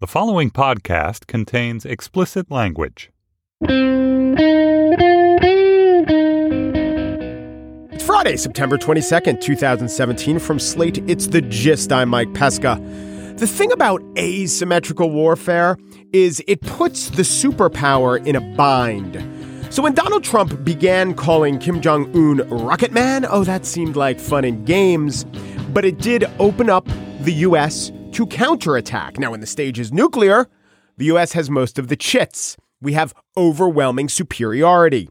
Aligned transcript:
The 0.00 0.06
following 0.06 0.52
podcast 0.52 1.26
contains 1.26 1.84
explicit 1.84 2.52
language. 2.52 3.10
It's 7.90 8.04
Friday, 8.04 8.36
September 8.36 8.78
22nd, 8.78 9.40
2017. 9.40 10.38
From 10.38 10.60
Slate, 10.60 10.98
it's 11.10 11.26
The 11.26 11.40
Gist. 11.40 11.90
I'm 11.90 12.10
Mike 12.10 12.32
Pesca. 12.32 12.80
The 13.38 13.48
thing 13.48 13.72
about 13.72 14.00
asymmetrical 14.16 15.10
warfare 15.10 15.76
is 16.12 16.40
it 16.46 16.60
puts 16.60 17.10
the 17.10 17.22
superpower 17.22 18.24
in 18.24 18.36
a 18.36 18.40
bind. 18.54 19.16
So 19.74 19.82
when 19.82 19.94
Donald 19.94 20.22
Trump 20.22 20.62
began 20.62 21.12
calling 21.12 21.58
Kim 21.58 21.80
Jong 21.80 22.04
un 22.14 22.48
Rocket 22.50 22.92
Man, 22.92 23.26
oh, 23.28 23.42
that 23.42 23.66
seemed 23.66 23.96
like 23.96 24.20
fun 24.20 24.44
and 24.44 24.64
games, 24.64 25.24
but 25.72 25.84
it 25.84 25.98
did 25.98 26.24
open 26.38 26.70
up 26.70 26.86
the 27.22 27.32
U.S. 27.32 27.90
to 28.18 28.26
counterattack. 28.26 29.16
Now, 29.20 29.30
when 29.30 29.38
the 29.38 29.46
stage 29.46 29.78
is 29.78 29.92
nuclear, 29.92 30.48
the 30.96 31.04
U.S. 31.04 31.34
has 31.34 31.48
most 31.48 31.78
of 31.78 31.86
the 31.86 31.94
chits. 31.94 32.56
We 32.80 32.94
have 32.94 33.14
overwhelming 33.36 34.08
superiority. 34.08 35.08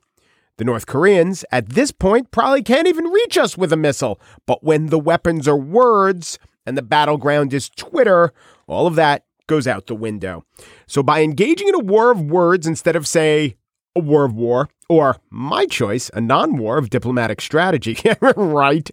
The 0.58 0.66
North 0.66 0.88
Koreans, 0.88 1.46
at 1.50 1.70
this 1.70 1.94
point, 1.94 2.32
probably 2.32 2.62
can't 2.64 2.86
even 2.86 3.06
reach 3.06 3.38
us 3.38 3.58
with 3.58 3.72
a 3.72 3.78
missile. 3.78 4.20
But 4.46 4.62
when 4.62 4.88
the 4.88 5.00
weapons 5.00 5.48
are 5.48 5.56
words 5.56 6.38
and 6.66 6.78
the 6.78 6.82
battleground 6.82 7.54
is 7.54 7.70
Twitter, 7.70 8.34
all 8.68 8.88
of 8.88 8.96
that 8.96 9.24
goes 9.48 9.68
out 9.68 9.88
the 9.88 9.96
window. 9.96 10.44
So 10.86 11.02
by 11.02 11.22
engaging 11.22 11.70
in 11.70 11.76
a 11.76 11.80
war 11.80 12.12
of 12.12 12.20
words 12.20 12.68
instead 12.68 12.98
of, 12.98 13.08
say, 13.08 13.56
a 13.96 14.02
war 14.02 14.26
of 14.26 14.34
war, 14.34 14.68
or 14.90 15.16
my 15.30 15.66
choice, 15.66 16.12
a 16.14 16.20
non 16.20 16.58
war 16.58 16.78
of 16.78 16.90
diplomatic 16.90 17.40
strategy, 17.40 17.98
right? 18.36 18.92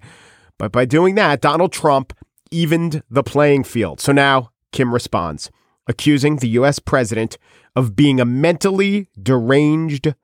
But 0.56 0.70
by 0.70 0.84
doing 0.84 1.16
that, 1.16 1.40
Donald 1.40 1.72
Trump 1.72 2.12
evened 2.50 3.02
the 3.10 3.22
playing 3.22 3.64
field. 3.64 4.00
So 4.00 4.12
now 4.12 4.50
Kim 4.72 4.92
responds, 4.92 5.50
accusing 5.86 6.36
the 6.36 6.48
U.S. 6.48 6.78
president 6.78 7.38
of 7.76 7.96
being 7.96 8.20
a 8.20 8.24
mentally 8.24 9.08
deranged 9.20 10.14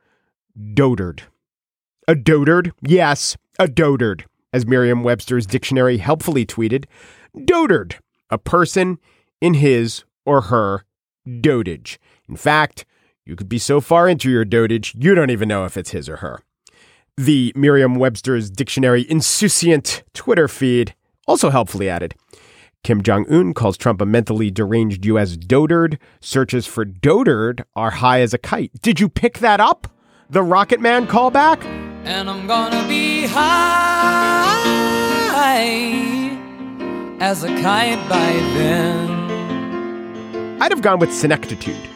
dotard. 0.58 1.20
A 2.08 2.14
dotard? 2.14 2.72
Yes, 2.82 3.36
a 3.58 3.66
dotard. 3.66 4.24
As 4.52 4.66
Merriam 4.66 5.04
Webster's 5.04 5.46
dictionary 5.46 5.98
helpfully 5.98 6.44
tweeted, 6.44 6.86
dotard, 7.36 8.00
a 8.30 8.38
person 8.38 8.98
in 9.40 9.55
his 9.55 10.05
or 10.24 10.42
her 10.42 10.84
dotage. 11.27 11.98
In 12.28 12.36
fact, 12.36 12.84
you 13.24 13.36
could 13.36 13.48
be 13.48 13.58
so 13.58 13.80
far 13.80 14.08
into 14.08 14.30
your 14.30 14.44
dotage, 14.44 14.94
you 14.98 15.14
don't 15.14 15.30
even 15.30 15.48
know 15.48 15.64
if 15.64 15.77
it's 15.77 15.90
his 15.90 16.08
or 16.08 16.16
her. 16.16 16.40
The 17.16 17.52
Merriam 17.55 17.94
Webster's 17.94 18.50
dictionary 18.50 19.06
insouciant 19.08 20.02
Twitter 20.14 20.48
feed 20.48 20.94
also 21.31 21.48
helpfully 21.48 21.89
added. 21.89 22.14
Kim 22.83 23.03
Jong 23.03 23.25
un 23.31 23.55
calls 23.55 23.77
Trump 23.77 24.00
a 24.00 24.06
mentally 24.06 24.50
deranged 24.50 25.06
U.S. 25.06 25.36
dotard. 25.36 25.97
Searches 26.20 26.67
for 26.67 26.84
dotard 26.84 27.62
are 27.77 27.92
high 27.92 28.20
as 28.20 28.34
a 28.34 28.39
kite. 28.39 28.73
Did 28.83 28.98
you 28.98 29.09
pick 29.09 29.39
that 29.39 29.61
up? 29.61 29.86
The 30.28 30.42
Rocket 30.42 30.81
Man 30.81 31.06
callback? 31.06 31.64
And 32.05 32.28
I'm 32.28 32.48
gonna 32.48 32.84
be 32.89 33.27
high 33.27 34.51
as 37.20 37.45
a 37.45 37.48
kite 37.61 38.08
by 38.08 38.33
then. 38.57 39.11
I'd 40.61 40.73
have 40.73 40.83
gone 40.83 40.98
with 40.98 41.14
senectitude. 41.14 41.89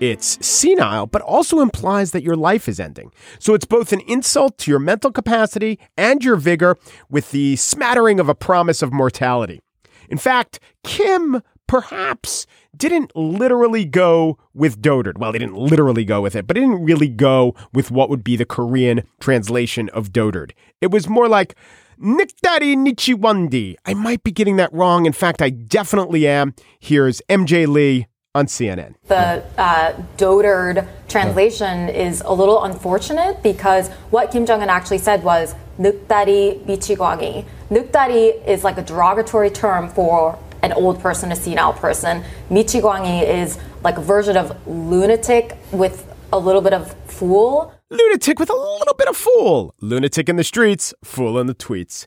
It's 0.00 0.44
senile, 0.46 1.06
but 1.06 1.22
also 1.22 1.58
implies 1.60 2.12
that 2.12 2.22
your 2.22 2.36
life 2.36 2.68
is 2.68 2.78
ending. 2.78 3.10
So 3.40 3.54
it's 3.54 3.64
both 3.64 3.92
an 3.92 4.00
insult 4.00 4.56
to 4.58 4.70
your 4.70 4.78
mental 4.78 5.10
capacity 5.10 5.80
and 5.96 6.22
your 6.22 6.36
vigor 6.36 6.76
with 7.10 7.32
the 7.32 7.56
smattering 7.56 8.20
of 8.20 8.28
a 8.28 8.34
promise 8.34 8.80
of 8.80 8.92
mortality. 8.92 9.60
In 10.08 10.18
fact, 10.18 10.60
Kim 10.84 11.42
perhaps 11.66 12.46
didn't 12.76 13.14
literally 13.16 13.84
go 13.84 14.38
with 14.54 14.80
dotard. 14.80 15.18
Well, 15.18 15.32
they 15.32 15.38
didn't 15.38 15.58
literally 15.58 16.04
go 16.04 16.20
with 16.20 16.36
it, 16.36 16.46
but 16.46 16.56
it 16.56 16.60
didn't 16.60 16.84
really 16.84 17.08
go 17.08 17.54
with 17.72 17.90
what 17.90 18.08
would 18.08 18.22
be 18.22 18.36
the 18.36 18.44
Korean 18.44 19.02
translation 19.20 19.88
of 19.90 20.12
dotard. 20.12 20.52
It 20.80 20.92
was 20.92 21.08
more 21.08 21.28
like 21.28 21.56
Niktari 22.00 22.76
Nichiwandi. 22.76 23.74
I 23.84 23.94
might 23.94 24.22
be 24.22 24.30
getting 24.30 24.56
that 24.56 24.72
wrong. 24.72 25.06
In 25.06 25.12
fact, 25.12 25.42
I 25.42 25.50
definitely 25.50 26.26
am. 26.28 26.54
Here's 26.78 27.20
MJ 27.28 27.66
Lee 27.66 28.06
on 28.34 28.46
CNN. 28.46 28.94
The 29.06 29.44
uh, 29.58 29.92
dotard 30.16 30.86
translation 31.08 31.88
is 31.88 32.22
a 32.24 32.32
little 32.32 32.64
unfortunate 32.64 33.42
because 33.42 33.88
what 34.10 34.30
Kim 34.30 34.46
Jong 34.46 34.62
un 34.62 34.68
actually 34.68 34.98
said 34.98 35.24
was 35.24 35.54
"nukdari 35.78 36.64
bichigwagi." 36.64 37.44
Nukdari 37.70 38.46
is 38.46 38.64
like 38.64 38.78
a 38.78 38.82
derogatory 38.82 39.50
term 39.50 39.88
for 39.88 40.38
an 40.62 40.72
old 40.72 41.00
person, 41.00 41.32
a 41.32 41.36
senile 41.36 41.72
person. 41.72 42.22
Michigwangi 42.50 43.22
is 43.22 43.58
like 43.82 43.96
a 43.96 44.02
version 44.02 44.36
of 44.36 44.46
lunatic 44.66 45.56
with 45.72 46.04
a 46.32 46.38
little 46.38 46.60
bit 46.60 46.72
of 46.72 46.94
fool. 47.06 47.72
Lunatic 47.90 48.38
with 48.38 48.50
a 48.50 48.54
little 48.78 48.94
bit 48.94 49.08
of 49.08 49.16
fool. 49.16 49.74
Lunatic 49.80 50.28
in 50.28 50.36
the 50.36 50.44
streets, 50.44 50.92
fool 51.02 51.38
in 51.38 51.46
the 51.46 51.54
tweets. 51.54 52.06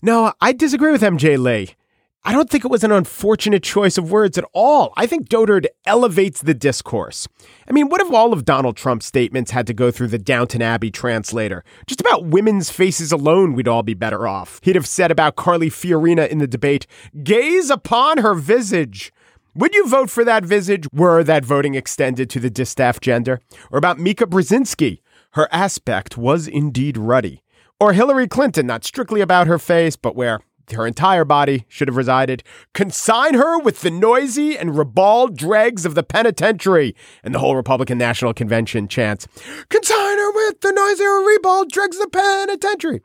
No, 0.00 0.32
I 0.40 0.52
disagree 0.52 0.90
with 0.90 1.02
MJ 1.02 1.38
Lee. 1.38 1.76
I 2.24 2.30
don't 2.30 2.48
think 2.48 2.64
it 2.64 2.70
was 2.70 2.84
an 2.84 2.92
unfortunate 2.92 3.64
choice 3.64 3.98
of 3.98 4.12
words 4.12 4.38
at 4.38 4.44
all. 4.52 4.92
I 4.96 5.06
think 5.06 5.28
dotard 5.28 5.66
elevates 5.84 6.40
the 6.40 6.54
discourse. 6.54 7.26
I 7.68 7.72
mean, 7.72 7.88
what 7.88 8.00
if 8.00 8.12
all 8.12 8.32
of 8.32 8.44
Donald 8.44 8.76
Trump's 8.76 9.06
statements 9.06 9.50
had 9.50 9.66
to 9.66 9.74
go 9.74 9.90
through 9.90 10.06
the 10.06 10.20
Downton 10.20 10.62
Abbey 10.62 10.92
translator? 10.92 11.64
Just 11.88 12.00
about 12.00 12.26
women's 12.26 12.70
faces 12.70 13.10
alone, 13.10 13.54
we'd 13.54 13.66
all 13.66 13.82
be 13.82 13.94
better 13.94 14.28
off. 14.28 14.60
He'd 14.62 14.76
have 14.76 14.86
said 14.86 15.10
about 15.10 15.34
Carly 15.34 15.68
Fiorina 15.68 16.28
in 16.28 16.38
the 16.38 16.46
debate, 16.46 16.86
gaze 17.24 17.70
upon 17.70 18.18
her 18.18 18.34
visage. 18.34 19.12
Would 19.56 19.74
you 19.74 19.88
vote 19.88 20.08
for 20.08 20.24
that 20.24 20.44
visage 20.44 20.86
were 20.92 21.24
that 21.24 21.44
voting 21.44 21.74
extended 21.74 22.30
to 22.30 22.38
the 22.38 22.50
distaff 22.50 23.00
gender? 23.00 23.40
Or 23.72 23.78
about 23.78 23.98
Mika 23.98 24.26
Brzezinski? 24.26 25.00
Her 25.32 25.48
aspect 25.50 26.16
was 26.16 26.46
indeed 26.46 26.96
ruddy. 26.96 27.42
Or 27.80 27.94
Hillary 27.94 28.28
Clinton, 28.28 28.68
not 28.68 28.84
strictly 28.84 29.20
about 29.20 29.48
her 29.48 29.58
face, 29.58 29.96
but 29.96 30.14
where 30.14 30.38
her 30.72 30.86
entire 30.86 31.24
body 31.24 31.64
should 31.68 31.88
have 31.88 31.96
resided. 31.96 32.42
Consign 32.74 33.34
her 33.34 33.58
with 33.58 33.80
the 33.80 33.90
noisy 33.90 34.56
and 34.56 34.76
ribald 34.76 35.36
dregs 35.36 35.84
of 35.84 35.94
the 35.94 36.02
penitentiary. 36.02 36.94
And 37.22 37.34
the 37.34 37.38
whole 37.38 37.56
Republican 37.56 37.98
National 37.98 38.34
Convention 38.34 38.88
chants, 38.88 39.26
Consign 39.68 40.18
her 40.18 40.32
with 40.32 40.60
the 40.60 40.72
noisy 40.72 41.04
and 41.04 41.26
ribald 41.26 41.70
dregs 41.70 41.96
of 41.96 42.10
the 42.10 42.18
penitentiary. 42.18 43.00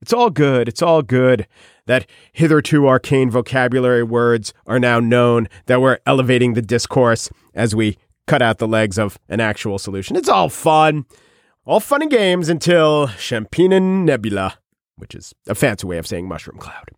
It's 0.00 0.12
all 0.12 0.30
good. 0.30 0.68
It's 0.68 0.82
all 0.82 1.02
good 1.02 1.46
that 1.86 2.06
hitherto 2.32 2.86
arcane 2.86 3.30
vocabulary 3.30 4.02
words 4.02 4.52
are 4.66 4.78
now 4.78 5.00
known, 5.00 5.48
that 5.66 5.80
we're 5.80 5.98
elevating 6.06 6.54
the 6.54 6.62
discourse 6.62 7.30
as 7.54 7.74
we 7.74 7.96
cut 8.26 8.42
out 8.42 8.58
the 8.58 8.68
legs 8.68 8.98
of 8.98 9.18
an 9.28 9.40
actual 9.40 9.78
solution. 9.78 10.16
It's 10.16 10.28
all 10.28 10.48
fun. 10.48 11.06
All 11.64 11.80
fun 11.80 12.02
and 12.02 12.10
games 12.10 12.48
until 12.48 13.08
Champignon 13.08 14.04
Nebula, 14.04 14.58
which 14.96 15.14
is 15.14 15.32
a 15.46 15.54
fancy 15.54 15.86
way 15.86 15.98
of 15.98 16.06
saying 16.06 16.26
mushroom 16.26 16.58
cloud. 16.58 16.90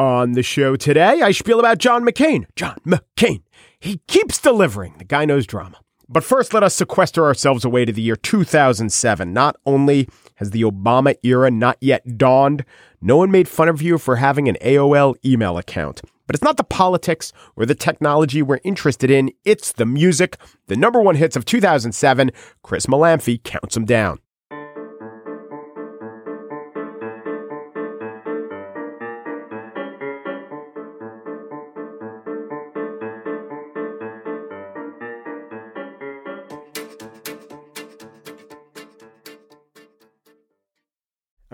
On 0.00 0.32
the 0.32 0.42
show 0.42 0.76
today, 0.76 1.20
I 1.20 1.30
spiel 1.30 1.60
about 1.60 1.76
John 1.76 2.06
McCain. 2.06 2.46
John 2.56 2.78
McCain. 2.86 3.42
He 3.78 4.00
keeps 4.08 4.40
delivering. 4.40 4.94
The 4.96 5.04
guy 5.04 5.26
knows 5.26 5.46
drama. 5.46 5.78
But 6.08 6.24
first, 6.24 6.54
let 6.54 6.62
us 6.62 6.74
sequester 6.74 7.26
ourselves 7.26 7.66
away 7.66 7.84
to 7.84 7.92
the 7.92 8.00
year 8.00 8.16
2007. 8.16 9.30
Not 9.30 9.56
only 9.66 10.08
has 10.36 10.52
the 10.52 10.62
Obama 10.62 11.16
era 11.22 11.50
not 11.50 11.76
yet 11.82 12.16
dawned, 12.16 12.64
no 13.02 13.18
one 13.18 13.30
made 13.30 13.46
fun 13.46 13.68
of 13.68 13.82
you 13.82 13.98
for 13.98 14.16
having 14.16 14.48
an 14.48 14.56
AOL 14.62 15.16
email 15.22 15.58
account. 15.58 16.00
But 16.26 16.34
it's 16.34 16.42
not 16.42 16.56
the 16.56 16.64
politics 16.64 17.34
or 17.54 17.66
the 17.66 17.74
technology 17.74 18.40
we're 18.40 18.60
interested 18.64 19.10
in, 19.10 19.30
it's 19.44 19.72
the 19.72 19.84
music. 19.84 20.38
The 20.68 20.76
number 20.76 21.02
one 21.02 21.16
hits 21.16 21.36
of 21.36 21.44
2007, 21.44 22.30
Chris 22.62 22.86
Molanphy 22.86 23.42
counts 23.44 23.74
them 23.74 23.84
down. 23.84 24.18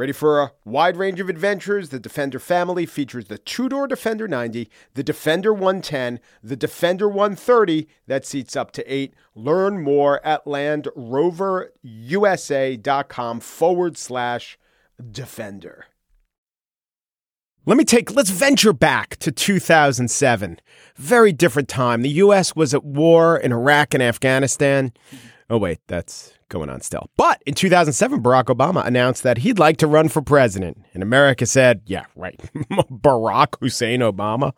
Ready 0.00 0.12
for 0.12 0.40
a 0.40 0.52
wide 0.64 0.96
range 0.96 1.20
of 1.20 1.28
adventures? 1.28 1.90
The 1.90 2.00
Defender 2.00 2.38
family 2.38 2.86
features 2.86 3.26
the 3.26 3.36
two 3.36 3.68
door 3.68 3.86
Defender 3.86 4.26
90, 4.26 4.70
the 4.94 5.02
Defender 5.02 5.52
110, 5.52 6.20
the 6.42 6.56
Defender 6.56 7.06
130 7.06 7.86
that 8.06 8.24
seats 8.24 8.56
up 8.56 8.72
to 8.72 8.82
eight. 8.90 9.12
Learn 9.34 9.82
more 9.82 10.26
at 10.26 10.46
landroverusa.com 10.46 13.40
forward 13.40 13.98
slash 13.98 14.58
Defender. 15.10 15.84
Let 17.66 17.76
me 17.76 17.84
take, 17.84 18.16
let's 18.16 18.30
venture 18.30 18.72
back 18.72 19.18
to 19.18 19.30
2007. 19.30 20.60
Very 20.96 21.32
different 21.34 21.68
time. 21.68 22.00
The 22.00 22.08
U.S. 22.08 22.56
was 22.56 22.72
at 22.72 22.86
war 22.86 23.36
in 23.36 23.52
Iraq 23.52 23.92
and 23.92 24.02
Afghanistan. 24.02 24.94
Oh, 25.50 25.58
wait, 25.58 25.80
that's 25.88 26.39
going 26.50 26.68
on 26.68 26.82
still. 26.82 27.08
But 27.16 27.42
in 27.46 27.54
2007, 27.54 28.22
Barack 28.22 28.54
Obama 28.54 28.84
announced 28.84 29.22
that 29.22 29.38
he'd 29.38 29.58
like 29.58 29.78
to 29.78 29.86
run 29.86 30.08
for 30.08 30.20
president. 30.20 30.84
And 30.92 31.02
America 31.02 31.46
said, 31.46 31.80
yeah, 31.86 32.04
right, 32.14 32.38
Barack 32.90 33.54
Hussein 33.60 34.00
Obama. 34.00 34.52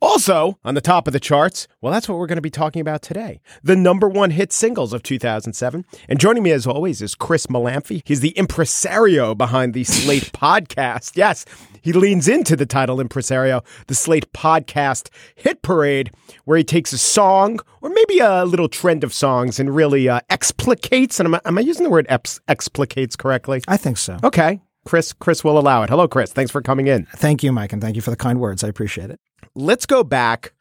Also, 0.00 0.58
on 0.64 0.74
the 0.74 0.80
top 0.80 1.06
of 1.06 1.12
the 1.12 1.20
charts, 1.20 1.68
well, 1.82 1.92
that's 1.92 2.08
what 2.08 2.16
we're 2.16 2.26
going 2.26 2.36
to 2.36 2.42
be 2.42 2.50
talking 2.50 2.80
about 2.80 3.02
today 3.02 3.40
the 3.62 3.76
number 3.76 4.08
one 4.08 4.30
hit 4.30 4.52
singles 4.52 4.92
of 4.92 5.02
2007. 5.02 5.84
And 6.08 6.18
joining 6.18 6.42
me, 6.42 6.52
as 6.52 6.66
always, 6.66 7.02
is 7.02 7.14
Chris 7.14 7.46
Molanphy. 7.46 8.02
He's 8.04 8.20
the 8.20 8.30
impresario 8.30 9.34
behind 9.34 9.74
the 9.74 9.84
Slate 9.84 10.32
podcast. 10.32 11.16
Yes, 11.16 11.44
he 11.82 11.92
leans 11.92 12.28
into 12.28 12.54
the 12.54 12.64
title 12.64 13.00
impresario, 13.00 13.62
the 13.88 13.94
Slate 13.94 14.32
podcast 14.32 15.08
hit 15.34 15.62
parade, 15.62 16.12
where 16.44 16.56
he 16.56 16.64
takes 16.64 16.92
a 16.92 16.98
song 16.98 17.58
or 17.80 17.90
maybe 17.90 18.20
a 18.20 18.44
little 18.44 18.68
trend 18.68 19.02
of 19.02 19.12
songs 19.12 19.58
and 19.58 19.74
really 19.74 20.08
uh, 20.08 20.20
explicates. 20.30 21.18
And 21.18 21.31
am 21.34 21.40
I, 21.44 21.48
am 21.48 21.58
I 21.58 21.60
using 21.60 21.84
the 21.84 21.90
word 21.90 22.06
ex- 22.08 22.40
explicates 22.48 23.16
correctly? 23.16 23.62
I 23.68 23.76
think 23.76 23.96
so. 23.98 24.18
Okay. 24.24 24.60
Chris, 24.84 25.12
Chris 25.12 25.44
will 25.44 25.58
allow 25.58 25.82
it. 25.82 25.90
Hello, 25.90 26.08
Chris. 26.08 26.32
Thanks 26.32 26.50
for 26.50 26.60
coming 26.60 26.88
in. 26.88 27.06
Thank 27.16 27.42
you, 27.42 27.52
Mike, 27.52 27.72
and 27.72 27.80
thank 27.80 27.94
you 27.96 28.02
for 28.02 28.10
the 28.10 28.16
kind 28.16 28.40
words. 28.40 28.64
I 28.64 28.68
appreciate 28.68 29.10
it. 29.10 29.20
Let's 29.54 29.86
go 29.86 30.02
back 30.02 30.54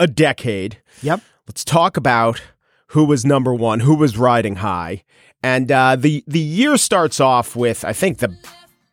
a 0.00 0.06
decade. 0.06 0.78
Yep. 1.02 1.20
Let's 1.46 1.64
talk 1.64 1.96
about 1.96 2.40
who 2.88 3.04
was 3.04 3.24
number 3.26 3.52
one, 3.54 3.80
who 3.80 3.94
was 3.94 4.16
riding 4.16 4.56
high. 4.56 5.04
And 5.42 5.70
uh, 5.70 5.96
the 5.96 6.24
the 6.26 6.40
year 6.40 6.76
starts 6.78 7.20
off 7.20 7.54
with, 7.54 7.84
I 7.84 7.92
think, 7.92 8.18
the 8.18 8.34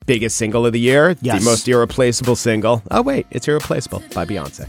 biggest 0.05 0.35
single 0.37 0.65
of 0.65 0.73
the 0.73 0.79
year, 0.79 1.15
Yes. 1.21 1.39
the 1.43 1.49
most 1.49 1.67
irreplaceable 1.67 2.35
single. 2.35 2.83
Oh 2.91 3.01
wait, 3.01 3.25
it's 3.31 3.47
irreplaceable 3.47 4.03
by 4.13 4.25
Beyonce. 4.25 4.67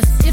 just 0.00 0.27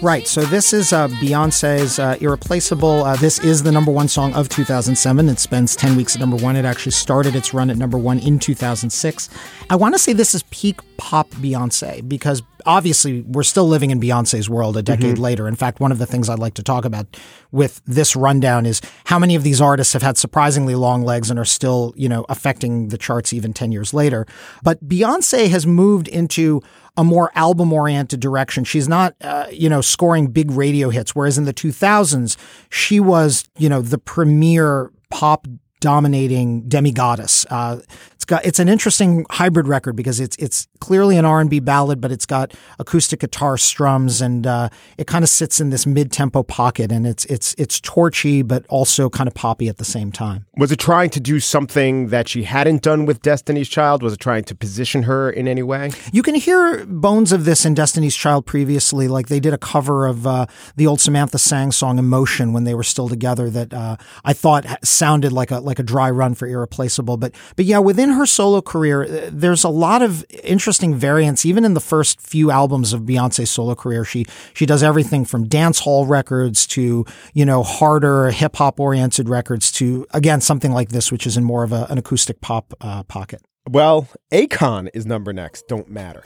Right. 0.00 0.28
So 0.28 0.42
this 0.42 0.72
is 0.72 0.92
uh, 0.92 1.08
Beyonce's 1.08 1.98
uh, 1.98 2.16
Irreplaceable. 2.20 3.02
Uh, 3.02 3.16
this 3.16 3.40
is 3.40 3.64
the 3.64 3.72
number 3.72 3.90
one 3.90 4.06
song 4.06 4.32
of 4.34 4.48
2007. 4.48 5.28
It 5.28 5.40
spends 5.40 5.74
10 5.74 5.96
weeks 5.96 6.14
at 6.14 6.20
number 6.20 6.36
one. 6.36 6.54
It 6.54 6.64
actually 6.64 6.92
started 6.92 7.34
its 7.34 7.52
run 7.52 7.68
at 7.68 7.76
number 7.76 7.98
one 7.98 8.20
in 8.20 8.38
2006. 8.38 9.28
I 9.68 9.74
want 9.74 9.96
to 9.96 9.98
say 9.98 10.12
this 10.12 10.36
is 10.36 10.44
peak 10.50 10.78
pop 10.98 11.28
Beyonce 11.30 12.08
because 12.08 12.44
obviously 12.64 13.22
we're 13.22 13.42
still 13.42 13.66
living 13.66 13.90
in 13.90 14.00
Beyonce's 14.00 14.48
world 14.48 14.76
a 14.76 14.82
decade 14.82 15.18
later. 15.18 15.48
In 15.48 15.56
fact, 15.56 15.80
one 15.80 15.90
of 15.90 15.98
the 15.98 16.06
things 16.06 16.28
I'd 16.28 16.38
like 16.38 16.54
to 16.54 16.62
talk 16.62 16.84
about 16.84 17.16
with 17.50 17.82
this 17.84 18.14
rundown 18.14 18.66
is 18.66 18.80
how 19.06 19.18
many 19.18 19.34
of 19.34 19.42
these 19.42 19.60
artists 19.60 19.94
have 19.94 20.02
had 20.02 20.16
surprisingly 20.16 20.76
long 20.76 21.02
legs 21.02 21.28
and 21.28 21.40
are 21.40 21.44
still, 21.44 21.92
you 21.96 22.08
know, 22.08 22.24
affecting 22.28 22.88
the 22.88 22.98
charts 22.98 23.32
even 23.32 23.52
10 23.52 23.72
years 23.72 23.92
later. 23.92 24.26
But 24.62 24.86
Beyonce 24.86 25.48
has 25.48 25.66
moved 25.66 26.06
into 26.06 26.62
a 26.98 27.04
more 27.04 27.30
album 27.36 27.72
oriented 27.72 28.18
direction. 28.18 28.64
She's 28.64 28.88
not, 28.88 29.14
uh, 29.20 29.46
you 29.52 29.68
know, 29.68 29.80
scoring 29.80 30.26
big 30.26 30.50
radio 30.50 30.90
hits. 30.90 31.14
Whereas 31.14 31.38
in 31.38 31.44
the 31.44 31.54
2000s, 31.54 32.36
she 32.70 32.98
was, 32.98 33.48
you 33.56 33.68
know, 33.68 33.80
the 33.80 33.98
premier 33.98 34.90
pop 35.08 35.46
dominating 35.80 36.62
demigoddess. 36.68 37.46
Uh, 37.50 37.80
it's 38.14 38.24
got 38.24 38.44
it's 38.44 38.58
an 38.58 38.68
interesting 38.68 39.24
hybrid 39.30 39.68
record 39.68 39.94
because 39.94 40.18
it's 40.18 40.36
it's 40.36 40.66
clearly 40.80 41.16
an 41.16 41.24
R 41.24 41.40
and 41.40 41.48
B 41.48 41.60
ballad, 41.60 42.00
but 42.00 42.10
it's 42.10 42.26
got 42.26 42.52
acoustic 42.80 43.20
guitar 43.20 43.56
strums 43.56 44.20
and 44.20 44.44
uh, 44.46 44.70
it 44.96 45.06
kind 45.06 45.22
of 45.22 45.28
sits 45.28 45.60
in 45.60 45.70
this 45.70 45.86
mid 45.86 46.10
tempo 46.10 46.42
pocket, 46.42 46.90
and 46.90 47.06
it's 47.06 47.24
it's 47.26 47.54
it's 47.58 47.80
torchy 47.80 48.42
but 48.42 48.66
also 48.68 49.08
kind 49.08 49.28
of 49.28 49.34
poppy 49.34 49.68
at 49.68 49.76
the 49.76 49.84
same 49.84 50.10
time. 50.10 50.46
Was 50.56 50.72
it 50.72 50.80
trying 50.80 51.10
to 51.10 51.20
do 51.20 51.38
something 51.38 52.08
that 52.08 52.26
she 52.26 52.42
hadn't 52.42 52.82
done 52.82 53.06
with 53.06 53.22
Destiny's 53.22 53.68
Child? 53.68 54.02
Was 54.02 54.14
it 54.14 54.20
trying 54.20 54.44
to 54.44 54.54
position 54.56 55.04
her 55.04 55.30
in 55.30 55.46
any 55.46 55.62
way? 55.62 55.92
You 56.12 56.24
can 56.24 56.34
hear 56.34 56.84
bones 56.86 57.30
of 57.30 57.44
this 57.44 57.64
in 57.64 57.74
Destiny's 57.74 58.16
Child 58.16 58.46
previously. 58.46 59.06
Like 59.06 59.28
they 59.28 59.38
did 59.38 59.52
a 59.52 59.58
cover 59.58 60.06
of 60.06 60.26
uh, 60.26 60.46
the 60.74 60.88
old 60.88 61.00
Samantha 61.00 61.38
Sang 61.38 61.70
song 61.70 61.98
"Emotion" 61.98 62.52
when 62.52 62.64
they 62.64 62.74
were 62.74 62.82
still 62.82 63.08
together. 63.08 63.48
That 63.48 63.72
uh, 63.72 63.96
I 64.24 64.32
thought 64.32 64.66
sounded 64.84 65.32
like 65.32 65.52
a 65.52 65.67
like 65.68 65.78
a 65.78 65.84
dry 65.84 66.10
run 66.10 66.34
for 66.34 66.48
"Irreplaceable." 66.48 67.16
But 67.16 67.34
but 67.54 67.64
yeah, 67.64 67.78
within 67.78 68.10
her 68.10 68.26
solo 68.26 68.60
career, 68.60 69.04
uh, 69.04 69.30
there's 69.32 69.62
a 69.62 69.68
lot 69.68 70.02
of 70.02 70.24
interesting 70.42 70.96
variants. 70.96 71.46
Even 71.46 71.64
in 71.64 71.74
the 71.74 71.80
first 71.80 72.20
few 72.20 72.50
albums 72.50 72.92
of 72.92 73.02
Beyonce's 73.02 73.50
solo 73.50 73.74
career, 73.74 74.04
she 74.04 74.24
she 74.54 74.66
does 74.66 74.82
everything 74.82 75.24
from 75.24 75.46
dance 75.46 75.78
hall 75.80 76.06
records 76.06 76.66
to 76.68 77.04
you 77.34 77.44
know 77.44 77.62
harder 77.62 78.30
hip 78.30 78.56
hop 78.56 78.80
oriented 78.80 79.28
records 79.28 79.70
to 79.72 80.06
again 80.12 80.40
something 80.40 80.72
like 80.72 80.88
this, 80.88 81.12
which 81.12 81.26
is 81.26 81.36
in 81.36 81.44
more 81.44 81.62
of 81.62 81.72
a, 81.72 81.86
an 81.90 81.98
acoustic 81.98 82.40
pop 82.40 82.74
uh, 82.80 83.02
pocket. 83.04 83.42
Well, 83.68 84.08
Akon 84.32 84.88
is 84.94 85.04
number 85.04 85.32
next. 85.32 85.68
Don't 85.68 85.90
matter. 85.90 86.24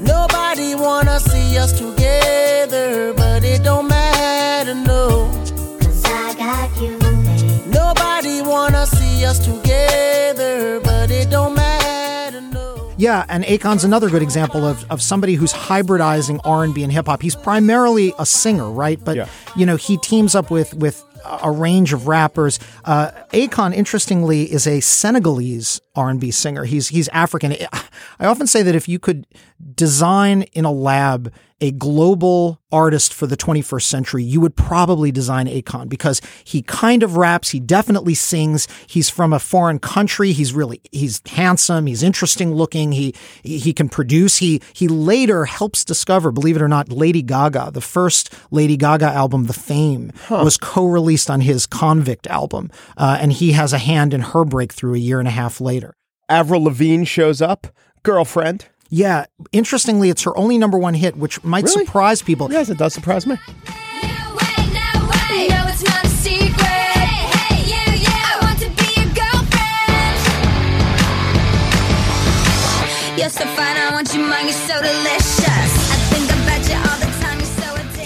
Nobody 0.00 0.74
wanna 0.74 1.20
see 1.20 1.58
us 1.58 1.78
together, 1.78 3.12
but 3.12 3.44
it 3.44 3.62
don't 3.62 3.88
matter, 3.88 4.74
no. 4.74 5.35
Cause 6.46 6.80
you, 6.82 6.96
babe. 6.98 7.66
Nobody 7.74 8.40
wanna 8.42 8.86
see 8.86 9.24
us 9.24 9.38
together, 9.44 10.80
but 10.80 11.10
it 11.10 11.28
don't 11.30 11.54
matter, 11.54 12.40
no. 12.40 12.92
Yeah, 12.96 13.24
and 13.28 13.44
Akon's 13.44 13.84
another 13.84 14.08
good 14.08 14.22
example 14.22 14.64
of, 14.64 14.84
of 14.90 15.02
somebody 15.02 15.34
who's 15.34 15.52
hybridizing 15.52 16.40
R 16.44 16.62
and 16.64 16.72
B 16.74 16.82
and 16.84 16.92
hip 16.92 17.06
hop. 17.06 17.20
He's 17.20 17.34
primarily 17.36 18.14
a 18.18 18.24
singer, 18.26 18.70
right? 18.70 18.98
But 19.04 19.16
Yeah. 19.16 19.26
you 19.56 19.66
know, 19.66 19.76
he 19.76 19.96
teams 19.98 20.34
up 20.34 20.50
with 20.50 20.72
with 20.74 21.02
a 21.42 21.50
range 21.50 21.92
of 21.92 22.06
rappers. 22.06 22.58
Uh, 22.84 23.10
Akon, 23.32 23.74
interestingly, 23.74 24.50
is 24.52 24.66
a 24.66 24.80
Senegalese 24.80 25.80
R 25.94 26.10
and 26.10 26.20
B 26.20 26.30
singer. 26.30 26.64
He's 26.64 26.88
he's 26.88 27.08
African. 27.08 27.54
I 28.18 28.26
often 28.26 28.46
say 28.46 28.62
that 28.62 28.74
if 28.74 28.88
you 28.88 28.98
could 28.98 29.26
design 29.74 30.42
in 30.52 30.64
a 30.64 30.72
lab 30.72 31.32
a 31.60 31.70
global 31.70 32.60
artist 32.70 33.14
for 33.14 33.26
the 33.26 33.36
21st 33.36 33.82
century, 33.82 34.22
you 34.22 34.42
would 34.42 34.54
probably 34.56 35.10
design 35.10 35.46
Akon 35.46 35.88
because 35.88 36.20
he 36.44 36.60
kind 36.60 37.02
of 37.02 37.16
raps. 37.16 37.50
He 37.50 37.60
definitely 37.60 38.12
sings. 38.14 38.68
He's 38.86 39.08
from 39.08 39.32
a 39.32 39.38
foreign 39.38 39.78
country. 39.78 40.32
He's 40.32 40.52
really, 40.52 40.82
he's 40.92 41.22
handsome. 41.26 41.86
He's 41.86 42.02
interesting 42.02 42.52
looking. 42.54 42.92
He, 42.92 43.14
he 43.42 43.72
can 43.72 43.88
produce. 43.88 44.36
He, 44.36 44.60
he 44.74 44.86
later 44.86 45.46
helps 45.46 45.82
discover, 45.82 46.30
believe 46.30 46.56
it 46.56 46.62
or 46.62 46.68
not, 46.68 46.92
Lady 46.92 47.22
Gaga. 47.22 47.70
The 47.72 47.80
first 47.80 48.34
Lady 48.50 48.76
Gaga 48.76 49.06
album, 49.06 49.46
The 49.46 49.54
Fame, 49.54 50.12
was 50.28 50.58
co-released 50.58 51.15
on 51.30 51.40
his 51.40 51.66
Konvict 51.66 52.26
album. 52.28 52.70
Uh, 52.96 53.16
and 53.20 53.32
he 53.32 53.52
has 53.52 53.72
a 53.72 53.78
hand 53.78 54.12
in 54.12 54.20
her 54.20 54.44
breakthrough 54.44 54.94
a 54.94 54.98
year 54.98 55.18
and 55.18 55.26
a 55.28 55.30
half 55.32 55.60
later. 55.60 55.94
Avril 56.28 56.64
Lavigne 56.64 57.04
shows 57.04 57.40
up. 57.40 57.66
Girlfriend. 58.02 58.66
Yeah. 58.90 59.24
Interestingly, 59.52 60.10
it's 60.10 60.22
her 60.22 60.36
only 60.36 60.58
number 60.58 60.78
one 60.78 60.94
hit, 60.94 61.16
which 61.16 61.42
might 61.42 61.64
Really? 61.64 61.84
surprise 61.86 62.22
people. 62.22 62.52
Yes, 62.52 62.68
it 62.68 62.78
does 62.78 62.94
surprise 62.94 63.26
me. 63.26 63.34
Where 63.36 63.44
No, 65.48 65.66
it's 65.68 65.82
not 65.84 66.04
a 66.04 66.08
secret. 66.08 66.62
Hey, 66.62 67.26
hey, 67.38 67.70
yeah, 67.70 67.94
yeah. 67.94 68.30
I 68.30 68.38
want 68.42 68.58
to 68.60 68.68
be 68.70 68.88
your 69.00 69.10
girlfriend. 69.14 70.16
You're 73.18 73.28
so 73.30 73.44
fine, 73.56 73.76
I 73.76 73.90
want 73.92 74.12
you 74.14 74.20
mine. 74.20 74.44
You're 74.44 74.52
so 74.52 74.80
delicious. 74.80 75.25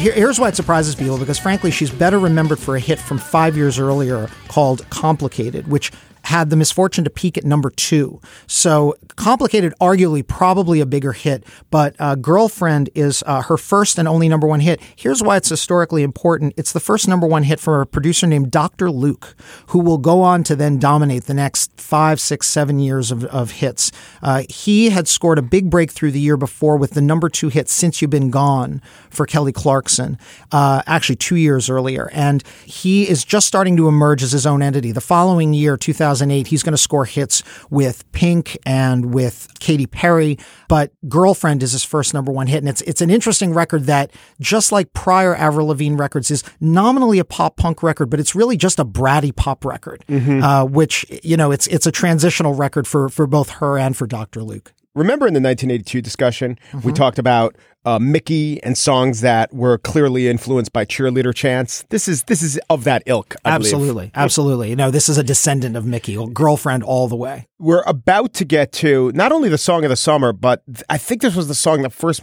Here, 0.00 0.14
here's 0.14 0.40
why 0.40 0.48
it 0.48 0.56
surprises 0.56 0.94
people 0.94 1.18
because, 1.18 1.38
frankly, 1.38 1.70
she's 1.70 1.90
better 1.90 2.18
remembered 2.18 2.58
for 2.58 2.74
a 2.74 2.80
hit 2.80 2.98
from 2.98 3.18
five 3.18 3.54
years 3.54 3.78
earlier 3.78 4.30
called 4.48 4.88
Complicated, 4.88 5.68
which 5.68 5.92
had 6.30 6.48
the 6.48 6.54
misfortune 6.54 7.02
to 7.02 7.10
peak 7.10 7.36
at 7.36 7.42
number 7.42 7.70
two. 7.70 8.20
So, 8.46 8.94
Complicated, 9.16 9.74
arguably, 9.80 10.26
probably 10.26 10.80
a 10.80 10.86
bigger 10.86 11.12
hit, 11.12 11.44
but 11.70 11.94
uh, 11.98 12.14
Girlfriend 12.14 12.88
is 12.94 13.22
uh, 13.26 13.42
her 13.42 13.58
first 13.58 13.98
and 13.98 14.08
only 14.08 14.28
number 14.30 14.46
one 14.46 14.60
hit. 14.60 14.80
Here's 14.96 15.22
why 15.22 15.36
it's 15.36 15.50
historically 15.50 16.02
important 16.02 16.54
it's 16.56 16.72
the 16.72 16.80
first 16.80 17.06
number 17.06 17.26
one 17.26 17.42
hit 17.42 17.60
from 17.60 17.80
a 17.80 17.84
producer 17.84 18.26
named 18.26 18.50
Dr. 18.50 18.90
Luke, 18.90 19.34
who 19.66 19.80
will 19.80 19.98
go 19.98 20.22
on 20.22 20.42
to 20.44 20.56
then 20.56 20.78
dominate 20.78 21.24
the 21.24 21.34
next 21.34 21.78
five, 21.78 22.18
six, 22.18 22.46
seven 22.46 22.78
years 22.78 23.10
of, 23.10 23.24
of 23.26 23.50
hits. 23.50 23.92
Uh, 24.22 24.44
he 24.48 24.88
had 24.88 25.06
scored 25.06 25.38
a 25.38 25.42
big 25.42 25.68
breakthrough 25.68 26.10
the 26.10 26.20
year 26.20 26.38
before 26.38 26.78
with 26.78 26.92
the 26.92 27.02
number 27.02 27.28
two 27.28 27.48
hit, 27.48 27.68
Since 27.68 28.00
You've 28.00 28.10
Been 28.10 28.30
Gone, 28.30 28.80
for 29.10 29.26
Kelly 29.26 29.52
Clarkson, 29.52 30.16
uh, 30.52 30.82
actually 30.86 31.16
two 31.16 31.36
years 31.36 31.68
earlier. 31.68 32.08
And 32.14 32.42
he 32.64 33.06
is 33.06 33.24
just 33.24 33.46
starting 33.46 33.76
to 33.76 33.88
emerge 33.88 34.22
as 34.22 34.32
his 34.32 34.46
own 34.46 34.62
entity. 34.62 34.92
The 34.92 35.00
following 35.02 35.52
year, 35.52 35.76
2008, 36.20 36.46
he's 36.46 36.62
going 36.62 36.72
to 36.72 36.78
score 36.78 37.04
hits 37.04 37.42
with 37.70 38.10
Pink 38.12 38.58
and 38.66 39.12
with 39.14 39.48
Katy 39.58 39.86
Perry. 39.86 40.38
But 40.68 40.92
Girlfriend 41.08 41.62
is 41.62 41.72
his 41.72 41.84
first 41.84 42.14
number 42.14 42.32
one 42.32 42.46
hit. 42.46 42.58
And 42.58 42.68
it's, 42.68 42.82
it's 42.82 43.00
an 43.00 43.10
interesting 43.10 43.52
record 43.54 43.84
that, 43.84 44.12
just 44.40 44.72
like 44.72 44.92
prior 44.92 45.34
Avril 45.34 45.68
Lavigne 45.68 45.96
records, 45.96 46.30
is 46.30 46.44
nominally 46.60 47.18
a 47.18 47.24
pop 47.24 47.56
punk 47.56 47.82
record, 47.82 48.10
but 48.10 48.20
it's 48.20 48.34
really 48.34 48.56
just 48.56 48.78
a 48.78 48.84
bratty 48.84 49.34
pop 49.34 49.64
record, 49.64 50.04
uh, 50.42 50.64
which, 50.66 51.06
you 51.22 51.36
know, 51.36 51.50
it's, 51.50 51.66
it's 51.68 51.86
a 51.86 51.92
transitional 51.92 52.54
record 52.54 52.86
for, 52.86 53.08
for 53.08 53.26
both 53.26 53.50
her 53.50 53.78
and 53.78 53.96
for 53.96 54.06
Dr. 54.06 54.42
Luke. 54.42 54.72
Remember 54.96 55.26
in 55.26 55.34
the 55.34 55.40
1982 55.40 56.00
discussion, 56.02 56.58
Mm-hmm. 56.72 56.86
we 56.86 56.92
talked 56.92 57.18
about 57.18 57.56
uh, 57.84 57.98
Mickey 57.98 58.62
and 58.62 58.76
songs 58.76 59.20
that 59.22 59.52
were 59.54 59.78
clearly 59.78 60.28
influenced 60.28 60.72
by 60.72 60.84
cheerleader 60.84 61.32
chants. 61.34 61.84
This 61.90 62.08
is 62.08 62.24
this 62.24 62.42
is 62.42 62.58
of 62.68 62.84
that 62.84 63.02
ilk. 63.06 63.34
I 63.44 63.56
believe. 63.56 63.72
Absolutely. 63.72 64.10
Absolutely. 64.14 64.74
No, 64.74 64.90
this 64.90 65.08
is 65.08 65.16
a 65.16 65.22
descendant 65.22 65.76
of 65.76 65.86
Mickey, 65.86 66.18
girlfriend 66.34 66.82
all 66.82 67.08
the 67.08 67.16
way. 67.16 67.46
We're 67.58 67.82
about 67.86 68.34
to 68.34 68.44
get 68.44 68.72
to 68.72 69.10
not 69.14 69.32
only 69.32 69.48
the 69.48 69.56
song 69.58 69.84
of 69.84 69.90
the 69.90 69.96
summer, 69.96 70.32
but 70.32 70.62
th- 70.66 70.82
I 70.90 70.98
think 70.98 71.22
this 71.22 71.34
was 71.36 71.48
the 71.48 71.54
song 71.54 71.82
that 71.82 71.90
first 71.92 72.22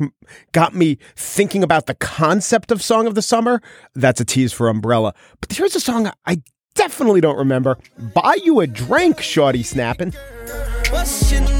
got 0.52 0.76
me 0.76 0.98
thinking 1.16 1.64
about 1.64 1.86
the 1.88 1.96
concept 1.96 2.72
of 2.72 2.82
song 2.84 3.08
of 3.08 3.16
the 3.16 3.22
summer. 3.24 3.62
That's 3.96 4.20
a 4.22 4.26
tease 4.26 4.52
for 4.54 4.68
Umbrella. 4.70 5.14
But 5.42 5.54
here's 5.54 5.76
a 5.76 5.80
song 5.80 6.12
I 6.28 6.42
definitely 6.76 7.22
don't 7.22 7.38
remember. 7.38 7.78
Buy 8.14 8.38
you 8.44 8.60
a 8.60 8.68
drink, 8.68 9.22
shorty 9.22 9.64
snapping. 9.64 10.14
What's 10.92 11.32
your 11.32 11.42
name? 11.42 11.57